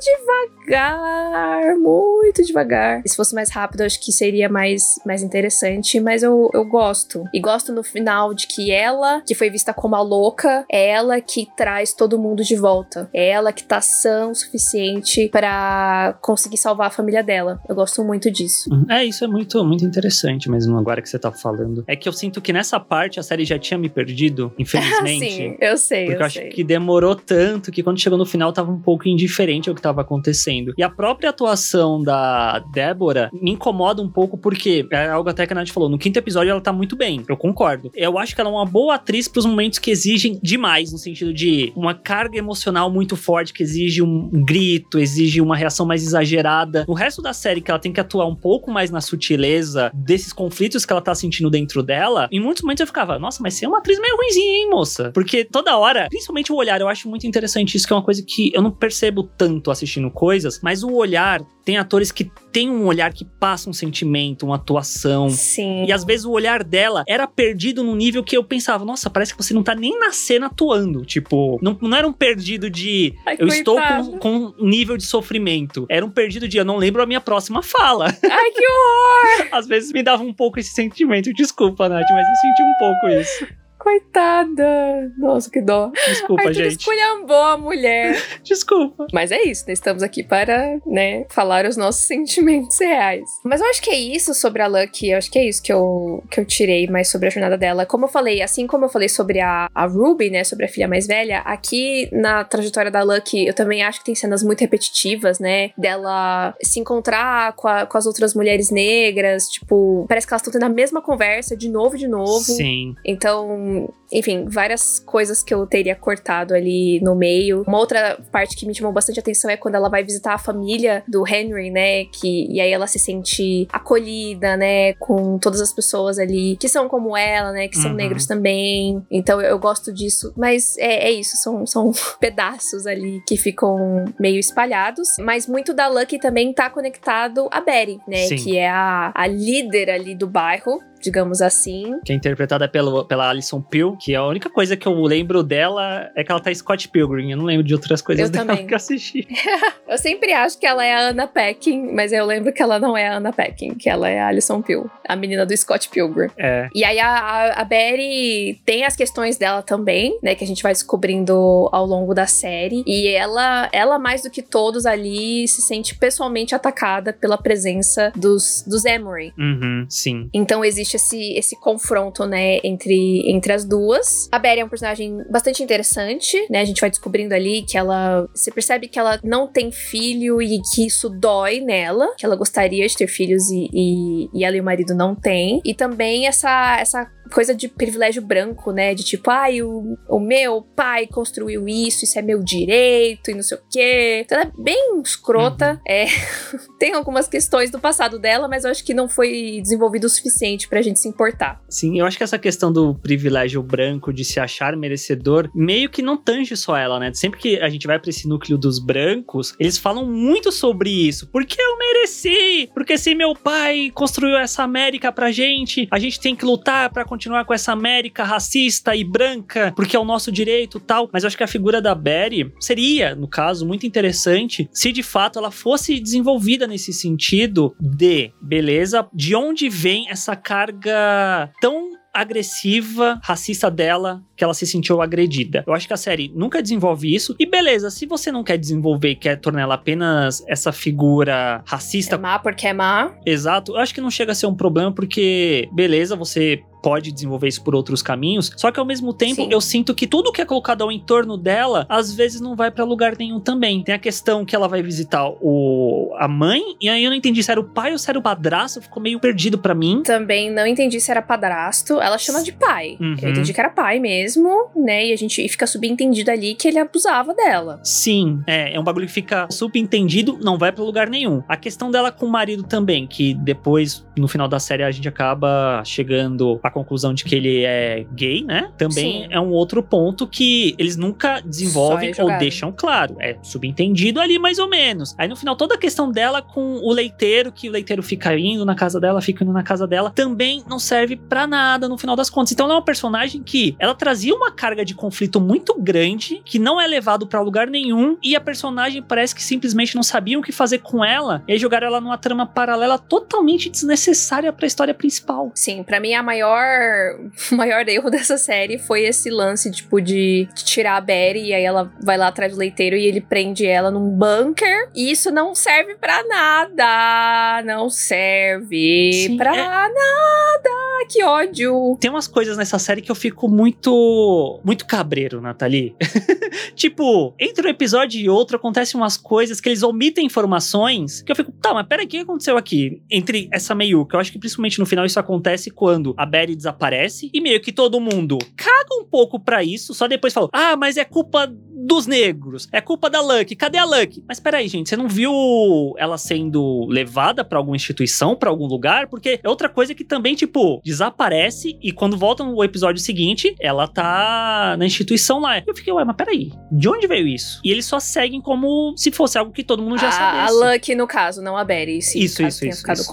[0.00, 3.02] devagar, muito devagar.
[3.06, 7.24] Se fosse mais rápido, acho que seria mais, mais interessante, mas eu, eu gosto.
[7.34, 11.20] E gosto no final de que ela, que foi vista como a louca, é ela
[11.20, 13.10] que traz todo mundo de volta.
[13.12, 17.60] É ela que tá sã o suficiente para conseguir salvar a família dela.
[17.68, 18.70] Eu gosto muito disso.
[18.72, 18.86] Uhum.
[18.88, 21.84] É, isso é muito, muito interessante mesmo, agora que você tá falando.
[21.86, 25.30] É que eu sinto que nessa parte a série já tinha me perdido, infelizmente.
[25.30, 26.48] Sim, eu sei, porque eu, eu acho sei.
[26.50, 30.02] que demorou tanto que quando chegou no final tava um pouco indiferente ao que tava
[30.02, 30.72] acontecendo.
[30.78, 35.52] E a própria atuação da Débora me incomoda um pouco porque é algo até que
[35.52, 37.90] a Nath falou, no quinto episódio ela tá muito bem, eu concordo.
[37.94, 41.32] Eu acho que ela é uma boa atriz pros momentos que exigem demais, no sentido
[41.32, 46.84] de uma carga emocional muito forte, que exige um grito, exige uma reação mais exagerada.
[46.88, 50.32] No resto da série, que ela tem que atuar um pouco mais na sutileza desses
[50.32, 53.64] conflitos que ela tá sentindo dentro dela, em muitos momentos eu ficava, nossa, mas você
[53.64, 55.10] é uma atriz meio ruimzinha, hein, moça?
[55.12, 58.22] Porque toda hora, principalmente o olhar, eu acho muito interessante isso, que é uma coisa
[58.26, 62.86] que eu não percebo tanto assistindo coisas, mas o olhar, tem atores que tem um
[62.86, 65.28] olhar que passa um sentimento, uma atuação.
[65.28, 65.84] Sim.
[65.84, 69.36] E às vezes o olhar dela era perdido num nível que eu pensava, nossa, parece
[69.36, 71.04] que você não tá nem na cena atuando.
[71.04, 74.02] Tipo, não, não era um perdido de Ai, eu estou coitada.
[74.02, 75.84] com, com um nível de sofrimento.
[75.90, 78.06] Era um perdido de eu não lembro a minha próxima fala.
[78.24, 79.48] Ai, que horror!
[79.52, 81.30] às vezes me dava um pouco esse sentimento.
[81.34, 83.46] Desculpa, Nath, mas eu senti um pouco isso.
[83.88, 85.12] Coitada!
[85.16, 85.90] Nossa, que dó.
[86.06, 86.78] Desculpa, Arthur gente.
[86.78, 88.20] esculhambou a mulher.
[88.44, 89.06] Desculpa.
[89.12, 89.72] Mas é isso, né?
[89.72, 93.24] Estamos aqui para, né, falar os nossos sentimentos reais.
[93.44, 95.72] Mas eu acho que é isso sobre a Lucky, eu acho que é isso que
[95.72, 97.86] eu, que eu tirei mais sobre a jornada dela.
[97.86, 100.86] Como eu falei, assim como eu falei sobre a, a Ruby, né, sobre a filha
[100.88, 105.38] mais velha, aqui na trajetória da Lucky, eu também acho que tem cenas muito repetitivas,
[105.38, 110.42] né, dela se encontrar com, a- com as outras mulheres negras, tipo, parece que elas
[110.42, 112.40] estão tendo a mesma conversa de novo e de novo.
[112.44, 112.94] Sim.
[113.04, 117.62] Então, tem enfim, várias coisas que eu teria cortado ali no meio.
[117.66, 121.04] Uma outra parte que me chamou bastante atenção é quando ela vai visitar a família
[121.06, 122.06] do Henry, né?
[122.06, 124.94] Que, e aí ela se sente acolhida, né?
[124.94, 127.68] Com todas as pessoas ali que são como ela, né?
[127.68, 127.96] Que são uhum.
[127.96, 129.04] negros também.
[129.10, 130.32] Então eu, eu gosto disso.
[130.36, 135.08] Mas é, é, isso, são, são pedaços ali que ficam meio espalhados.
[135.18, 138.26] Mas muito da Lucky também tá conectado a Betty, né?
[138.26, 138.36] Sim.
[138.36, 141.98] Que é a, a líder ali do bairro digamos assim.
[142.04, 146.10] Que é interpretada pelo, pela Alison Peel, que a única coisa que eu lembro dela
[146.14, 147.30] é que ela tá Scott Pilgrim.
[147.30, 148.66] Eu não lembro de outras coisas eu dela também.
[148.66, 149.26] que eu assisti.
[149.88, 152.96] eu sempre acho que ela é a Anna Peckin, mas eu lembro que ela não
[152.96, 156.30] é a Anna Peckin, que ela é a Alison Peel, a menina do Scott Pilgrim.
[156.36, 156.68] É.
[156.74, 160.62] E aí a, a, a Betty tem as questões dela também, né, que a gente
[160.62, 161.32] vai descobrindo
[161.72, 162.82] ao longo da série.
[162.86, 168.64] E ela, ela mais do que todos ali, se sente pessoalmente atacada pela presença dos,
[168.66, 169.32] dos Emory.
[169.38, 170.28] Uhum, sim.
[170.32, 174.28] Então existe existe esse, esse confronto, né, entre, entre as duas.
[174.32, 176.60] A Berry é um personagem bastante interessante, né?
[176.60, 178.26] A gente vai descobrindo ali que ela.
[178.34, 182.86] Você percebe que ela não tem filho e que isso dói nela, que ela gostaria
[182.86, 185.60] de ter filhos e, e, e ela e o marido não têm.
[185.64, 188.94] E também essa, essa coisa de privilégio branco, né?
[188.94, 193.42] De tipo, ai, o, o meu pai construiu isso, isso é meu direito e não
[193.42, 194.22] sei o quê.
[194.24, 195.72] Então ela é bem escrota.
[195.72, 195.80] Uhum.
[195.86, 196.06] É,
[196.78, 200.68] tem algumas questões do passado dela, mas eu acho que não foi desenvolvido o suficiente
[200.68, 201.60] pra gente se importar.
[201.68, 206.02] Sim, eu acho que essa questão do privilégio branco, de se achar merecedor, meio que
[206.02, 207.12] não tange só ela, né?
[207.14, 211.28] Sempre que a gente vai pra esse núcleo dos brancos, eles falam muito sobre isso.
[211.28, 212.70] Porque eu mereci!
[212.74, 217.04] Porque se meu pai construiu essa América pra gente, a gente tem que lutar pra
[217.04, 221.08] continuar com essa América racista e branca, porque é o nosso direito tal.
[221.12, 225.02] Mas eu acho que a figura da Betty seria, no caso, muito interessante se de
[225.02, 233.20] fato ela fosse desenvolvida nesse sentido de, beleza, de onde vem essa carga tão agressiva,
[233.22, 235.62] racista dela, que ela se sentiu agredida.
[235.66, 237.36] Eu acho que a série nunca desenvolve isso.
[237.38, 242.16] E beleza, se você não quer desenvolver e quer tornar ela apenas essa figura racista.
[242.16, 243.14] É má porque é má.
[243.24, 243.72] Exato.
[243.72, 247.62] Eu acho que não chega a ser um problema, porque, beleza, você pode desenvolver isso
[247.62, 248.52] por outros caminhos.
[248.56, 249.48] Só que ao mesmo tempo, Sim.
[249.50, 252.84] eu sinto que tudo que é colocado ao entorno dela, às vezes não vai para
[252.84, 253.82] lugar nenhum também.
[253.82, 257.42] Tem a questão que ela vai visitar o a mãe, e aí eu não entendi
[257.42, 260.02] se era o pai ou se era o padrasto, ficou meio perdido para mim.
[260.02, 262.00] Também não entendi se era padrasto.
[262.00, 262.96] Ela chama de pai.
[263.00, 263.16] Uhum.
[263.22, 265.06] Eu entendi que era pai mesmo, né?
[265.06, 267.80] E a gente fica subentendido ali que ele abusava dela.
[267.82, 271.42] Sim, é, é um bagulho que fica subentendido, não vai para lugar nenhum.
[271.48, 275.08] A questão dela com o marido também, que depois, no final da série, a gente
[275.08, 278.70] acaba chegando a conclusão de que ele é gay, né?
[278.76, 279.28] Também Sim.
[279.30, 283.16] é um outro ponto que eles nunca desenvolvem ou deixam claro.
[283.20, 285.14] É subentendido ali mais ou menos.
[285.18, 288.64] Aí no final toda a questão dela com o leiteiro, que o leiteiro fica indo
[288.64, 292.14] na casa dela, fica indo na casa dela, também não serve para nada no final
[292.14, 292.52] das contas.
[292.52, 296.58] Então ela é uma personagem que ela trazia uma carga de conflito muito grande, que
[296.58, 300.44] não é levado para lugar nenhum, e a personagem parece que simplesmente não sabiam o
[300.44, 304.68] que fazer com ela, e aí jogaram ela numa trama paralela totalmente desnecessária para a
[304.68, 305.50] história principal.
[305.54, 307.18] Sim, para mim a maior maior,
[307.52, 311.92] maior erro dessa série foi esse lance, tipo, de, tirar a Betty e aí ela
[312.02, 314.90] vai lá atrás do leiteiro e ele prende ela num bunker.
[314.94, 317.62] E isso não serve para nada.
[317.64, 319.62] Não serve Sim, pra é...
[319.62, 320.88] nada.
[321.10, 321.96] Que ódio.
[322.00, 325.94] Tem umas coisas nessa série que eu fico muito, muito cabreiro, Nathalie.
[326.74, 331.36] tipo, entre um episódio e outro acontecem umas coisas que eles omitem informações que eu
[331.36, 333.00] fico, tá, mas peraí, o que aconteceu aqui?
[333.10, 336.47] Entre essa meio, que eu acho que principalmente no final isso acontece quando a Betty
[336.54, 340.76] desaparece e meio que todo mundo caga um pouco para isso, só depois fala: "Ah,
[340.76, 342.68] mas é culpa dos negros.
[342.72, 343.56] É culpa da Lucky.
[343.56, 348.36] Cadê a Lucky?" Mas peraí, gente, você não viu ela sendo levada para alguma instituição,
[348.36, 349.08] para algum lugar?
[349.08, 353.86] Porque é outra coisa que também, tipo, desaparece e quando volta no episódio seguinte, ela
[353.86, 355.62] tá na instituição lá.
[355.66, 357.60] Eu fiquei, ué, mas peraí, de onde veio isso?
[357.64, 360.44] E eles só seguem como se fosse algo que todo mundo já sabia.
[360.44, 362.02] A Lucky, no caso, não a Betty.
[362.02, 362.78] Sim, isso, isso, isso.
[362.78, 363.10] ficado isso.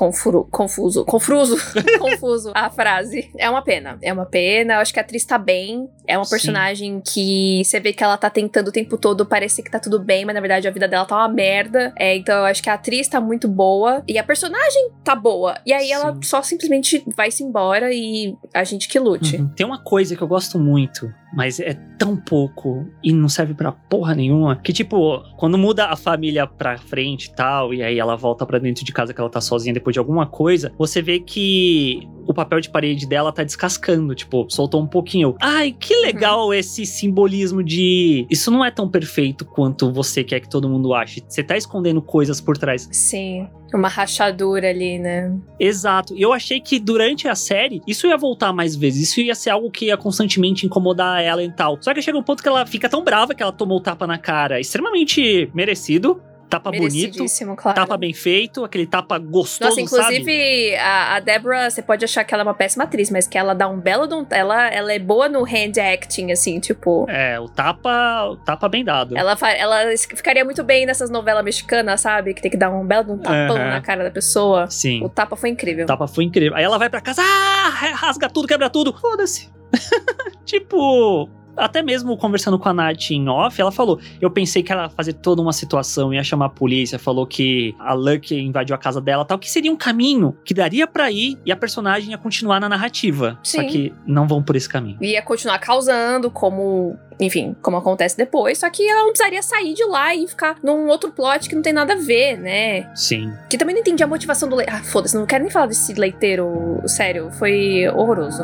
[0.52, 1.58] Confuso, confuso,
[2.00, 3.25] confuso a frase.
[3.38, 3.98] É uma pena.
[4.02, 4.76] É uma pena.
[4.76, 5.90] Eu acho que a atriz tá bem.
[6.08, 7.02] É uma personagem Sim.
[7.14, 10.26] que você vê que ela tá tentando o tempo todo parecer que tá tudo bem,
[10.26, 11.94] mas na verdade a vida dela tá uma merda.
[11.98, 15.58] É, então eu acho que a atriz tá muito boa e a personagem tá boa.
[15.66, 15.94] E aí Sim.
[15.94, 19.38] ela só simplesmente vai se embora e a gente que lute.
[19.38, 19.48] Uhum.
[19.50, 23.72] Tem uma coisa que eu gosto muito mas é tão pouco e não serve para
[23.72, 24.56] porra nenhuma.
[24.56, 28.58] Que, tipo, quando muda a família pra frente e tal, e aí ela volta para
[28.58, 32.34] dentro de casa que ela tá sozinha depois de alguma coisa, você vê que o
[32.34, 35.36] papel de parede dela tá descascando, tipo, soltou um pouquinho.
[35.42, 36.54] Ai, que legal uhum.
[36.54, 41.24] esse simbolismo de isso não é tão perfeito quanto você quer que todo mundo ache.
[41.28, 42.88] Você tá escondendo coisas por trás.
[42.92, 43.48] Sim.
[43.76, 45.38] Uma rachadura ali, né?
[45.60, 46.16] Exato.
[46.16, 49.10] E eu achei que durante a série, isso ia voltar mais vezes.
[49.10, 51.78] Isso ia ser algo que ia constantemente incomodar ela e tal.
[51.82, 54.08] Só que chega um ponto que ela fica tão brava que ela tomou o tapa
[54.08, 57.26] na cara, extremamente merecido tapa bonito,
[57.58, 57.76] claro.
[57.76, 62.34] tapa bem feito, aquele tapa gostoso, Nossa, inclusive, a, a Deborah, você pode achar que
[62.34, 64.26] ela é uma péssima atriz, mas que ela dá um belo...
[64.30, 67.06] Ela, ela é boa no hand acting, assim, tipo...
[67.10, 69.18] É, o tapa, o tapa bem dado.
[69.18, 72.34] Ela, ela ficaria muito bem nessas novelas mexicanas, sabe?
[72.34, 73.70] Que tem que dar um belo um tapão uhum.
[73.70, 74.68] na cara da pessoa.
[74.70, 75.04] Sim.
[75.04, 75.86] O tapa foi incrível.
[75.86, 76.56] O tapa foi incrível.
[76.56, 78.94] Aí ela vai pra casa, ah, rasga tudo, quebra tudo.
[78.94, 79.50] Foda-se.
[80.46, 84.84] tipo, até mesmo conversando com a Nath em off, ela falou: Eu pensei que ela
[84.84, 88.78] ia fazer toda uma situação, ia chamar a polícia, falou que a Lucky invadiu a
[88.78, 92.18] casa dela tal, que seria um caminho que daria para ir e a personagem ia
[92.18, 93.40] continuar na narrativa.
[93.44, 93.62] Sim.
[93.62, 94.98] Só que não vão por esse caminho.
[95.02, 99.86] Ia continuar causando, como enfim, como acontece depois, só que ela não precisaria sair de
[99.86, 102.90] lá e ficar num outro plot que não tem nada a ver, né?
[102.94, 103.34] Sim.
[103.50, 104.82] Que também não entendi a motivação do leiteiro.
[104.82, 108.44] Ah, foda-se, não quero nem falar desse leiteiro, sério, foi horroroso.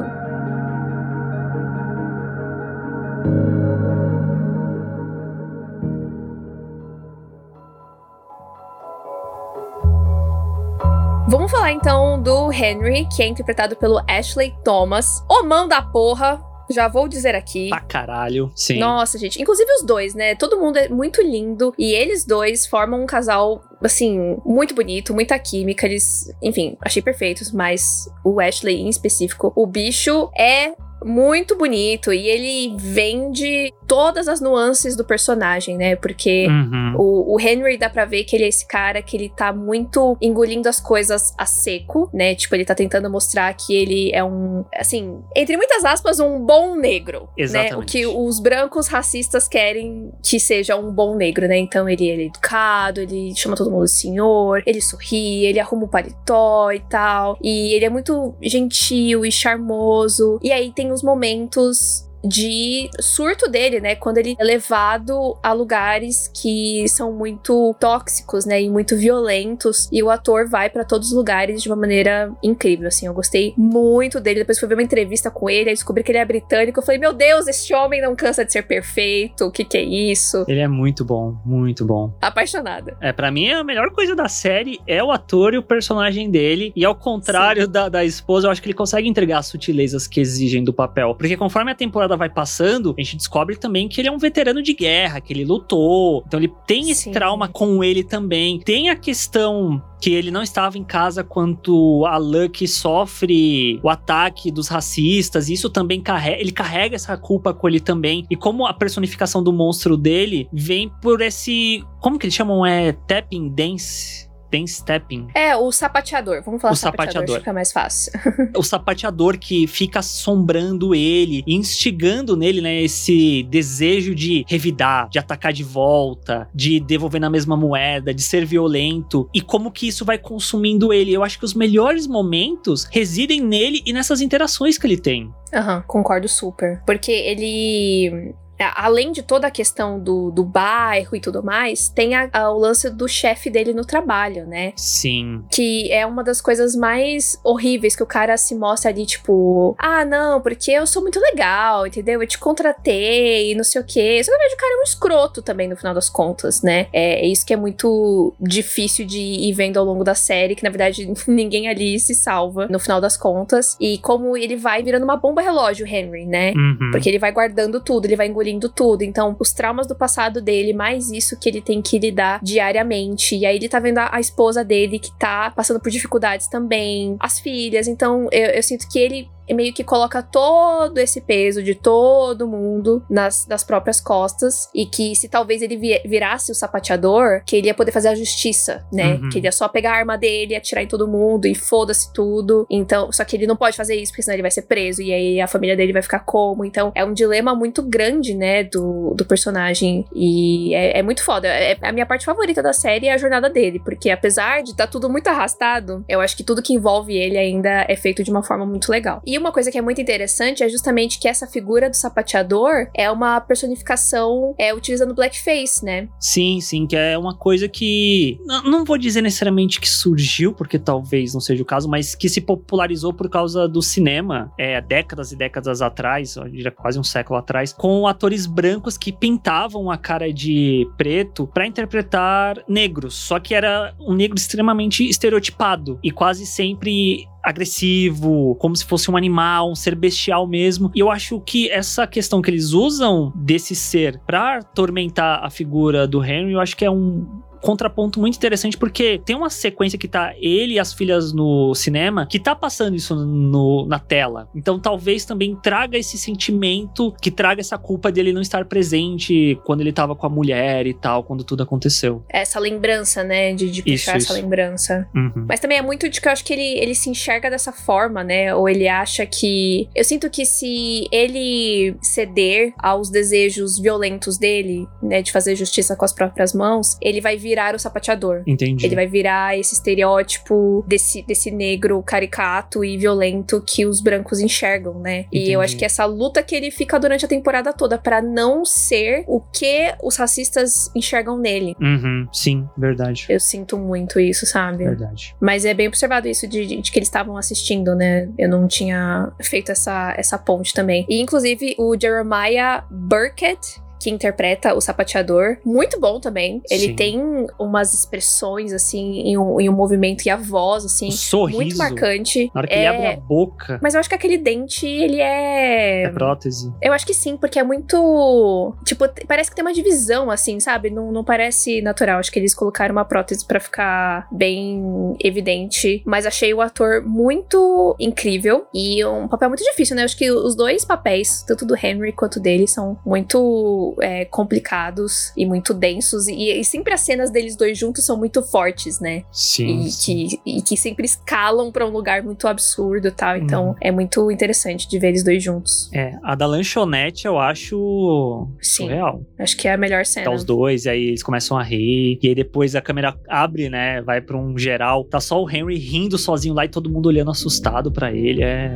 [11.52, 15.22] Vamos falar então do Henry, que é interpretado pelo Ashley Thomas.
[15.30, 17.68] O mão da porra, já vou dizer aqui.
[17.68, 18.80] Pra caralho, sim.
[18.80, 19.42] Nossa, gente.
[19.42, 20.34] Inclusive os dois, né?
[20.34, 21.74] Todo mundo é muito lindo.
[21.78, 25.86] E eles dois formam um casal, assim, muito bonito, muita química.
[25.86, 27.52] Eles, enfim, achei perfeitos.
[27.52, 30.74] Mas o Ashley em específico, o bicho é
[31.04, 35.96] muito bonito e ele vende todas as nuances do personagem, né?
[35.96, 36.96] Porque uhum.
[36.98, 40.18] o, o, Henry dá pra ver que ele é esse cara que ele tá muito
[40.22, 42.34] engolindo as coisas a seco, né?
[42.36, 46.76] Tipo, ele tá tentando mostrar que ele é um, assim, entre muitas aspas, um bom
[46.76, 47.28] negro.
[47.38, 47.74] Exatamente.
[47.74, 47.78] Né?
[47.78, 51.58] O que os brancos racistas querem que seja um bom negro, né?
[51.58, 55.84] Então ele, ele é educado, ele chama todo mundo de senhor, ele sorri, ele arruma
[55.84, 57.38] o paletó e tal.
[57.42, 60.40] E ele é muito gentil e charmoso.
[60.42, 63.96] E aí tem os momentos de surto dele, né?
[63.96, 68.62] Quando ele é levado a lugares que são muito tóxicos, né?
[68.62, 69.90] E muito violentos.
[69.92, 73.08] E o ator vai para todos os lugares de uma maneira incrível, assim.
[73.08, 74.40] Eu gostei muito dele.
[74.40, 76.80] Depois fui ver uma entrevista com ele, aí descobri que ele é britânico.
[76.80, 79.46] Eu falei, meu Deus, este homem não cansa de ser perfeito.
[79.46, 80.46] O que que é isso?
[80.48, 82.14] Ele é muito bom, muito bom.
[82.22, 82.96] Apaixonada.
[83.02, 86.72] É, para mim, a melhor coisa da série é o ator e o personagem dele.
[86.76, 90.20] E ao contrário da, da esposa, eu acho que ele consegue entregar as sutilezas que
[90.20, 91.16] exigem do papel.
[91.16, 94.18] Porque conforme a temporada temporada vai passando, a gente descobre também que ele é um
[94.18, 96.24] veterano de guerra, que ele lutou.
[96.28, 97.12] Então ele tem esse Sim.
[97.12, 98.60] trauma com ele também.
[98.60, 104.52] Tem a questão que ele não estava em casa quando a Lucky sofre o ataque
[104.52, 105.50] dos racistas.
[105.50, 108.26] Isso também carrega, ele carrega essa culpa com ele também.
[108.30, 112.92] E como a personificação do monstro dele vem por esse, como que eles chamam é
[112.92, 114.31] tapping dance?
[114.52, 115.28] Dance stepping.
[115.34, 116.44] É, o sapateador.
[116.44, 117.40] Vamos falar o sapateador, sapateador.
[117.40, 118.12] fica mais fácil.
[118.56, 125.54] o sapateador que fica assombrando ele, instigando nele, né, esse desejo de revidar, de atacar
[125.54, 130.18] de volta, de devolver na mesma moeda, de ser violento e como que isso vai
[130.18, 131.14] consumindo ele.
[131.14, 135.32] Eu acho que os melhores momentos residem nele e nessas interações que ele tem.
[135.54, 136.82] Aham, uhum, concordo super.
[136.86, 138.34] Porque ele
[138.76, 142.58] além de toda a questão do, do bairro e tudo mais, tem a, a, o
[142.58, 144.74] lance do chefe dele no trabalho, né?
[144.76, 145.44] Sim.
[145.50, 150.06] Que é uma das coisas mais horríveis que o cara se mostra ali, tipo, ah,
[150.06, 152.22] não, porque eu sou muito legal, entendeu?
[152.22, 154.22] Eu te contratei e não sei o quê.
[154.24, 156.88] Só que na verdade o cara é um escroto também, no final das contas, né?
[156.94, 160.64] É, é isso que é muito difícil de ir vendo ao longo da série, que
[160.64, 163.76] na verdade ninguém ali se salva no final das contas.
[163.80, 166.54] E como ele vai virando uma bomba relógio, Henry, né?
[166.56, 166.92] Uhum.
[166.92, 169.04] Porque ele vai guardando tudo, ele vai engolindo engolindo tudo.
[169.04, 173.36] Então, os traumas do passado dele, mais isso que ele tem que lidar diariamente.
[173.36, 177.16] E aí ele tá vendo a, a esposa dele que tá passando por dificuldades também,
[177.20, 177.88] as filhas.
[177.88, 182.48] Então, eu, eu sinto que ele e meio que coloca todo esse peso de todo
[182.48, 185.76] mundo nas das próprias costas e que se talvez ele
[186.06, 189.16] virasse o sapateador, que ele ia poder fazer a justiça, né?
[189.16, 189.30] Uhum.
[189.30, 192.66] Que ele ia só pegar a arma dele, atirar em todo mundo e foda-se tudo.
[192.70, 195.12] Então, só que ele não pode fazer isso porque senão ele vai ser preso e
[195.12, 196.64] aí a família dele vai ficar como.
[196.64, 201.50] Então, é um dilema muito grande, né, do, do personagem e é, é muito foda.
[201.50, 204.86] É, a minha parte favorita da série é a jornada dele, porque apesar de estar
[204.86, 208.32] tá tudo muito arrastado, eu acho que tudo que envolve ele ainda é feito de
[208.32, 209.22] uma forma muito legal.
[209.26, 213.12] E uma coisa que é muito interessante é justamente que essa figura do sapateador é
[213.12, 216.08] uma personificação é, utilizando blackface, né?
[216.20, 218.40] Sim, sim, que é uma coisa que.
[218.46, 222.30] Não, não vou dizer necessariamente que surgiu, porque talvez não seja o caso, mas que
[222.30, 226.36] se popularizou por causa do cinema, é, décadas e décadas atrás,
[226.76, 232.64] quase um século atrás, com atores brancos que pintavam a cara de preto para interpretar
[232.68, 233.16] negros.
[233.16, 239.18] Só que era um negro extremamente estereotipado e quase sempre agressivo, como se fosse um
[239.18, 240.92] animal, um ser bestial mesmo.
[240.94, 246.08] E eu acho que essa questão que eles usam desse ser para atormentar a figura
[246.08, 250.08] do Henry, eu acho que é um contraponto muito interessante, porque tem uma sequência que
[250.08, 254.50] tá ele e as filhas no cinema, que tá passando isso no, na tela.
[254.56, 259.82] Então talvez também traga esse sentimento, que traga essa culpa dele não estar presente quando
[259.82, 262.24] ele tava com a mulher e tal, quando tudo aconteceu.
[262.30, 263.54] Essa lembrança, né?
[263.54, 264.34] De, de puxar Isso, essa isso.
[264.34, 265.08] lembrança.
[265.16, 265.46] Uhum.
[265.48, 268.24] Mas também é muito de que eu acho que ele, ele se enxerga dessa forma,
[268.24, 268.54] né?
[268.56, 269.88] Ou ele acha que.
[269.96, 275.22] Eu sinto que se ele ceder aos desejos violentos dele, né?
[275.22, 278.44] De fazer justiça com as próprias mãos, ele vai virar o sapateador.
[278.48, 278.86] Entendi.
[278.86, 284.94] Ele vai virar esse estereótipo desse, desse negro caricato e violento que os brancos enxergam,
[285.00, 285.26] né?
[285.32, 285.52] E Entendi.
[285.52, 289.24] eu acho que essa luta que ele fica durante a temporada toda pra não ser
[289.28, 291.76] o que os racistas enxergam nele.
[291.82, 292.28] Uhum.
[292.32, 293.26] Sim, verdade.
[293.28, 294.86] Eu sinto muito isso, sabe?
[294.86, 295.36] Verdade.
[295.42, 298.30] Mas é bem observado isso de, de- de que eles estavam assistindo, né?
[298.38, 301.06] Eu não tinha feito essa, essa ponte também.
[301.10, 306.62] E, inclusive, o Jeremiah Burkett, que interpreta o sapateador, muito bom também.
[306.70, 306.96] Ele Sim.
[306.96, 311.58] tem umas expressões, assim, em um, em um movimento e a voz, assim, O sorriso.
[311.58, 312.52] muito marcante.
[312.54, 312.78] Na hora que é...
[312.80, 316.04] ele abre a boca, Mas eu acho que aquele dente, ele é.
[316.04, 316.74] é prótese.
[316.82, 318.74] Eu acho que sim, porque é muito.
[318.86, 320.90] Tipo, parece que tem uma divisão, assim, sabe?
[320.90, 322.20] Não, não parece natural.
[322.20, 326.02] Acho que eles colocaram uma prótese pra ficar bem evidente.
[326.06, 330.04] Mas achei o ator muito incrível e um papel muito difícil, né?
[330.04, 335.46] Acho que os dois papéis, tanto do Henry quanto dele, são muito é, complicados e
[335.46, 336.28] muito densos.
[336.28, 339.24] E, e sempre as cenas deles dois juntos são muito fortes, né?
[339.32, 339.82] Sim.
[339.86, 340.28] e, sim.
[340.28, 343.38] que, e que sempre escalam pra um lugar muito absurdo e tal.
[343.38, 343.76] Então Uhum.
[343.82, 345.90] é muito interessante de ver eles dois juntos.
[345.94, 348.84] É, a da lanchonete eu acho Sim.
[348.86, 349.22] surreal.
[349.38, 350.26] Acho que é a melhor cena.
[350.26, 353.70] Tá os dois, e aí eles começam a rir, e aí depois a câmera abre,
[353.70, 354.02] né?
[354.02, 355.04] Vai pra um geral.
[355.04, 358.44] Tá só o Henry rindo sozinho lá e todo mundo olhando assustado pra ele.
[358.44, 358.72] É.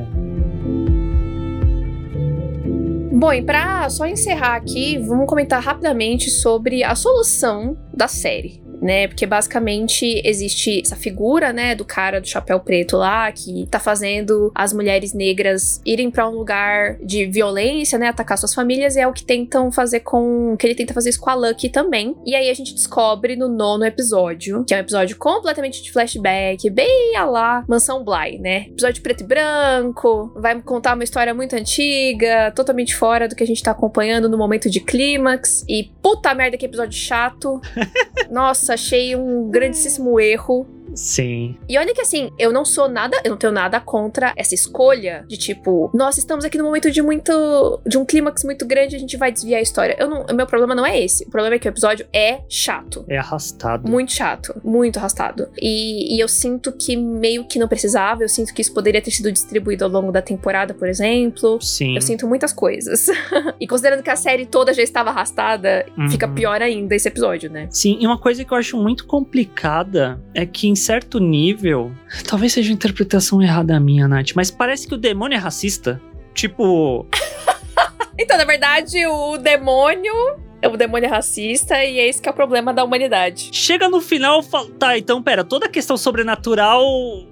[3.17, 8.64] Bom, e pra só encerrar aqui, vamos comentar rapidamente sobre a solução da série.
[8.85, 13.79] Né, porque basicamente existe essa figura, né, do cara do chapéu preto lá que tá
[13.79, 18.99] fazendo as mulheres negras irem pra um lugar de violência, né, atacar suas famílias e
[18.99, 22.15] é o que tentam fazer com que ele tenta fazer isso com a Lucky também.
[22.23, 26.69] E aí a gente descobre no nono episódio, que é um episódio completamente de flashback,
[26.69, 28.65] bem a lá Mansão Bly, né?
[28.67, 33.47] Episódio preto e branco, vai contar uma história muito antiga, totalmente fora do que a
[33.47, 35.65] gente tá acompanhando no momento de clímax.
[35.67, 37.59] E puta merda, que episódio chato.
[38.29, 40.67] Nossa, achei um grandíssimo erro.
[40.95, 41.57] Sim.
[41.67, 45.25] E olha que assim, eu não sou nada, eu não tenho nada contra essa escolha
[45.27, 47.81] de tipo, nossa, estamos aqui no momento de muito.
[47.85, 49.95] de um clímax muito grande, a gente vai desviar a história.
[49.99, 51.23] Eu não, o meu problema não é esse.
[51.25, 53.05] O problema é que o episódio é chato.
[53.07, 53.89] É arrastado.
[53.89, 55.49] Muito chato, muito arrastado.
[55.61, 59.11] E, e eu sinto que meio que não precisava, eu sinto que isso poderia ter
[59.11, 61.59] sido distribuído ao longo da temporada, por exemplo.
[61.61, 61.95] Sim.
[61.95, 63.07] Eu sinto muitas coisas.
[63.59, 66.09] e considerando que a série toda já estava arrastada, Uhum.
[66.09, 67.67] fica pior ainda esse episódio, né?
[67.69, 71.91] Sim, e uma coisa que eu acho muito complicada é que, em certo nível,
[72.27, 76.01] talvez seja uma interpretação errada minha, Nath, mas parece que o demônio é racista.
[76.33, 77.07] Tipo,
[78.17, 80.13] Então, na verdade, o demônio.
[80.65, 83.49] O demônio é racista e é esse que é o problema da humanidade.
[83.51, 86.81] chega no final, fala, tá, então pera, toda a questão sobrenatural,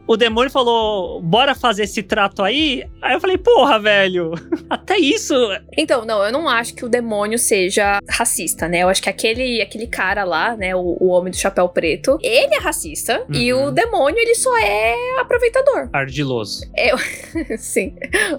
[0.08, 2.84] o demônio falou, bora fazer esse trato aí?
[3.02, 4.34] Aí eu falei, porra, velho,
[4.70, 5.34] até isso.
[5.78, 8.80] Então, não, eu não acho que o demônio seja racista, né?
[8.84, 12.54] Eu acho que aquele, aquele cara lá, né, o, o homem do chapéu preto, ele
[12.56, 13.68] é racista e Uhum.
[13.68, 15.90] o demônio, ele só é aproveitador.
[15.94, 16.66] Ardiloso.
[17.58, 17.96] Sim.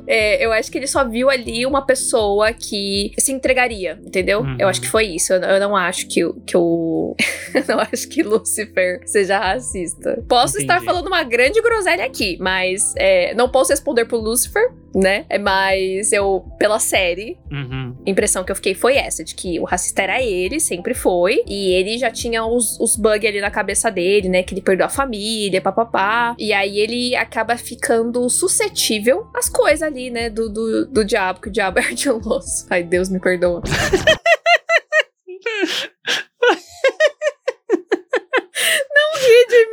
[0.07, 4.41] É, eu acho que ele só viu ali uma pessoa que se entregaria, entendeu?
[4.41, 4.57] Uhum.
[4.59, 5.33] Eu acho que foi isso.
[5.33, 7.15] Eu, eu não acho que, o- que o.
[7.55, 10.23] eu não acho que Lucifer seja racista.
[10.29, 10.87] Posso estar Entendi.
[10.87, 15.25] falando uma grande groselha aqui, mas é, não posso responder por Lucifer, né?
[15.29, 17.97] É, Mas eu, pela série, Uhum.
[18.07, 21.43] a impressão que eu fiquei foi essa, de que o racista era ele, sempre foi,
[21.49, 24.87] e ele já tinha os, os bugs ali na cabeça dele, né, que ele perdeu
[24.87, 30.87] a família, papapá, e aí ele acaba ficando suscetível às coisas ali, né, do, do,
[30.87, 32.67] do diabo, que o diabo é ardiloso.
[32.71, 33.63] Ai, Deus me perdoa.
[38.95, 39.67] Não ri de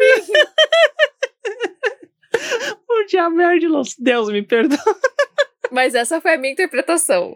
[3.42, 3.96] é ardiloso.
[4.00, 4.80] Deus me perdoa.
[5.72, 7.36] Mas essa foi a minha interpretação.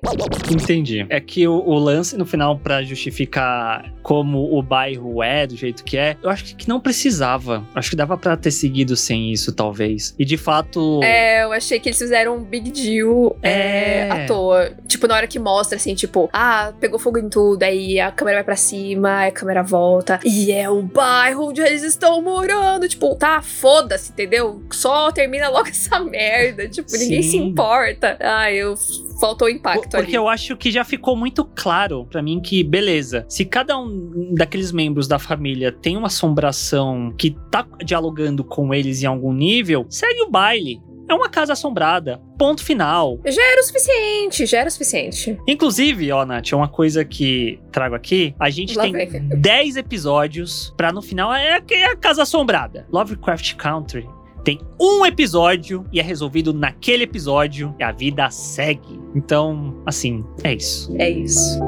[0.52, 1.06] Entendi.
[1.10, 5.84] É que o, o lance no final, pra justificar como o bairro é, do jeito
[5.84, 7.66] que é, eu acho que não precisava.
[7.74, 10.14] Acho que dava pra ter seguido sem isso, talvez.
[10.20, 11.02] E de fato.
[11.04, 13.56] É, eu achei que eles fizeram um big deal é...
[13.56, 14.72] É, à toa.
[14.88, 18.38] Tipo, na hora que mostra, assim, tipo, ah, pegou fogo em tudo, aí a câmera
[18.38, 22.88] vai pra cima, a câmera volta, e é o bairro onde eles estão morando.
[22.88, 24.62] Tipo, tá, foda-se, entendeu?
[24.72, 26.68] Só termina logo essa merda.
[26.68, 27.00] Tipo, Sim.
[27.00, 28.18] ninguém se importa.
[28.26, 28.76] Ah, eu
[29.20, 30.14] faltou impacto Porque ali.
[30.16, 34.72] eu acho que já ficou muito claro para mim que, beleza, se cada um daqueles
[34.72, 40.22] membros da família tem uma assombração que tá dialogando com eles em algum nível, segue
[40.24, 40.82] o baile.
[41.08, 42.20] É uma casa assombrada.
[42.36, 43.20] Ponto final.
[43.24, 45.38] Já era o suficiente, já era o suficiente.
[45.48, 48.94] Inclusive, ó, Nath, uma coisa que trago aqui: a gente Lá tem
[49.38, 52.88] 10 episódios pra no final é, é a casa assombrada.
[52.92, 54.10] Lovecraft Country
[54.46, 59.02] tem um episódio e é resolvido naquele episódio e a vida segue.
[59.16, 60.96] Então, assim, é isso.
[61.00, 61.60] É isso.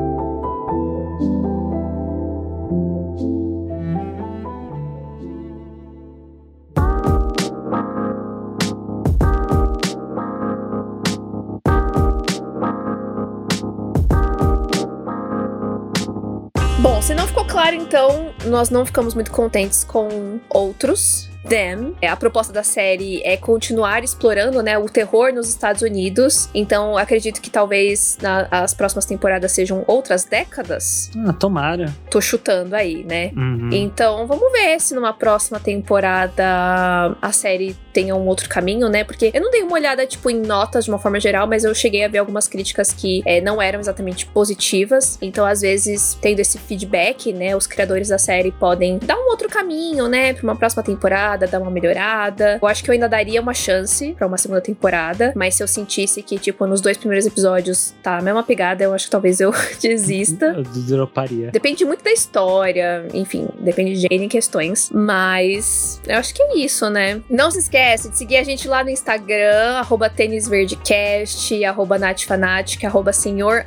[16.80, 21.95] Bom, se não ficou claro, então, nós não ficamos muito contentes com outros Them.
[22.02, 26.50] É, a proposta da série é continuar explorando, né, o terror nos Estados Unidos.
[26.54, 31.12] Então, acredito que talvez na, as próximas temporadas sejam outras décadas.
[31.26, 31.93] Ah, tomara.
[32.10, 33.32] Tô chutando aí, né?
[33.36, 33.70] Uhum.
[33.72, 39.04] Então, vamos ver se numa próxima temporada a série tenha um outro caminho, né?
[39.04, 41.74] Porque eu não dei uma olhada, tipo, em notas de uma forma geral, mas eu
[41.74, 45.18] cheguei a ver algumas críticas que é, não eram exatamente positivas.
[45.20, 49.50] Então, às vezes, tendo esse feedback, né, os criadores da série podem dar um outro
[49.50, 52.60] caminho, né, pra uma próxima temporada dar uma melhorada.
[52.62, 55.68] Eu acho que eu ainda daria uma chance para uma segunda temporada, mas se eu
[55.68, 59.39] sentisse que, tipo, nos dois primeiros episódios tá a mesma pegada, eu acho que talvez
[59.39, 60.54] eu desista.
[60.56, 61.50] Eu droparia.
[61.50, 66.88] Depende muito da história, enfim, depende de N questões, mas eu acho que é isso,
[66.91, 67.22] né?
[67.28, 73.14] Não se esquece de seguir a gente lá no Instagram, arroba tênisverdecast, arroba natfanatic, arroba
[73.14, 73.64] senhor,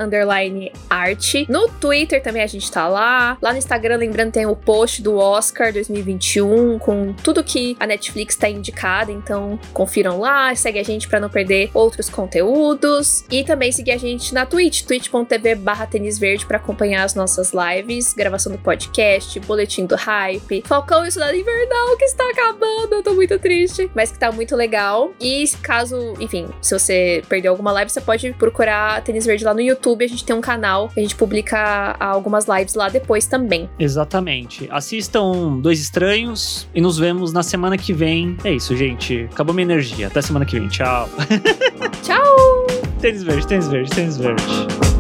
[0.89, 1.47] arte.
[1.49, 3.39] No Twitter também a gente tá lá.
[3.41, 8.35] Lá no Instagram, lembrando, tem o post do Oscar 2021 com tudo que a Netflix
[8.35, 13.73] está indicada, então confiram lá, segue a gente para não perder outros conteúdos e também
[13.73, 18.59] seguir a gente na Twitch, twitch.tv barra verde para acompanhar as nossas lives, gravação do
[18.59, 23.91] podcast, boletim do hype, Falcão e Cidade Invernal que está acabando, eu tô muito triste,
[23.95, 25.13] mas que tá muito legal.
[25.21, 29.61] E caso, enfim, se você perdeu alguma live, você pode procurar Tênis Verde lá no
[29.61, 33.69] YouTube, a gente tem um canal que a gente publica algumas lives lá depois também.
[33.79, 34.69] Exatamente.
[34.71, 38.37] Assistam Dois Estranhos e nos vemos na semana que vem.
[38.45, 39.29] É isso, gente.
[39.33, 40.07] Acabou minha energia.
[40.07, 40.69] Até semana que vem.
[40.69, 41.09] Tchau.
[42.03, 42.67] Tchau.
[43.01, 45.00] tênis verde, tênis verde, tênis verde.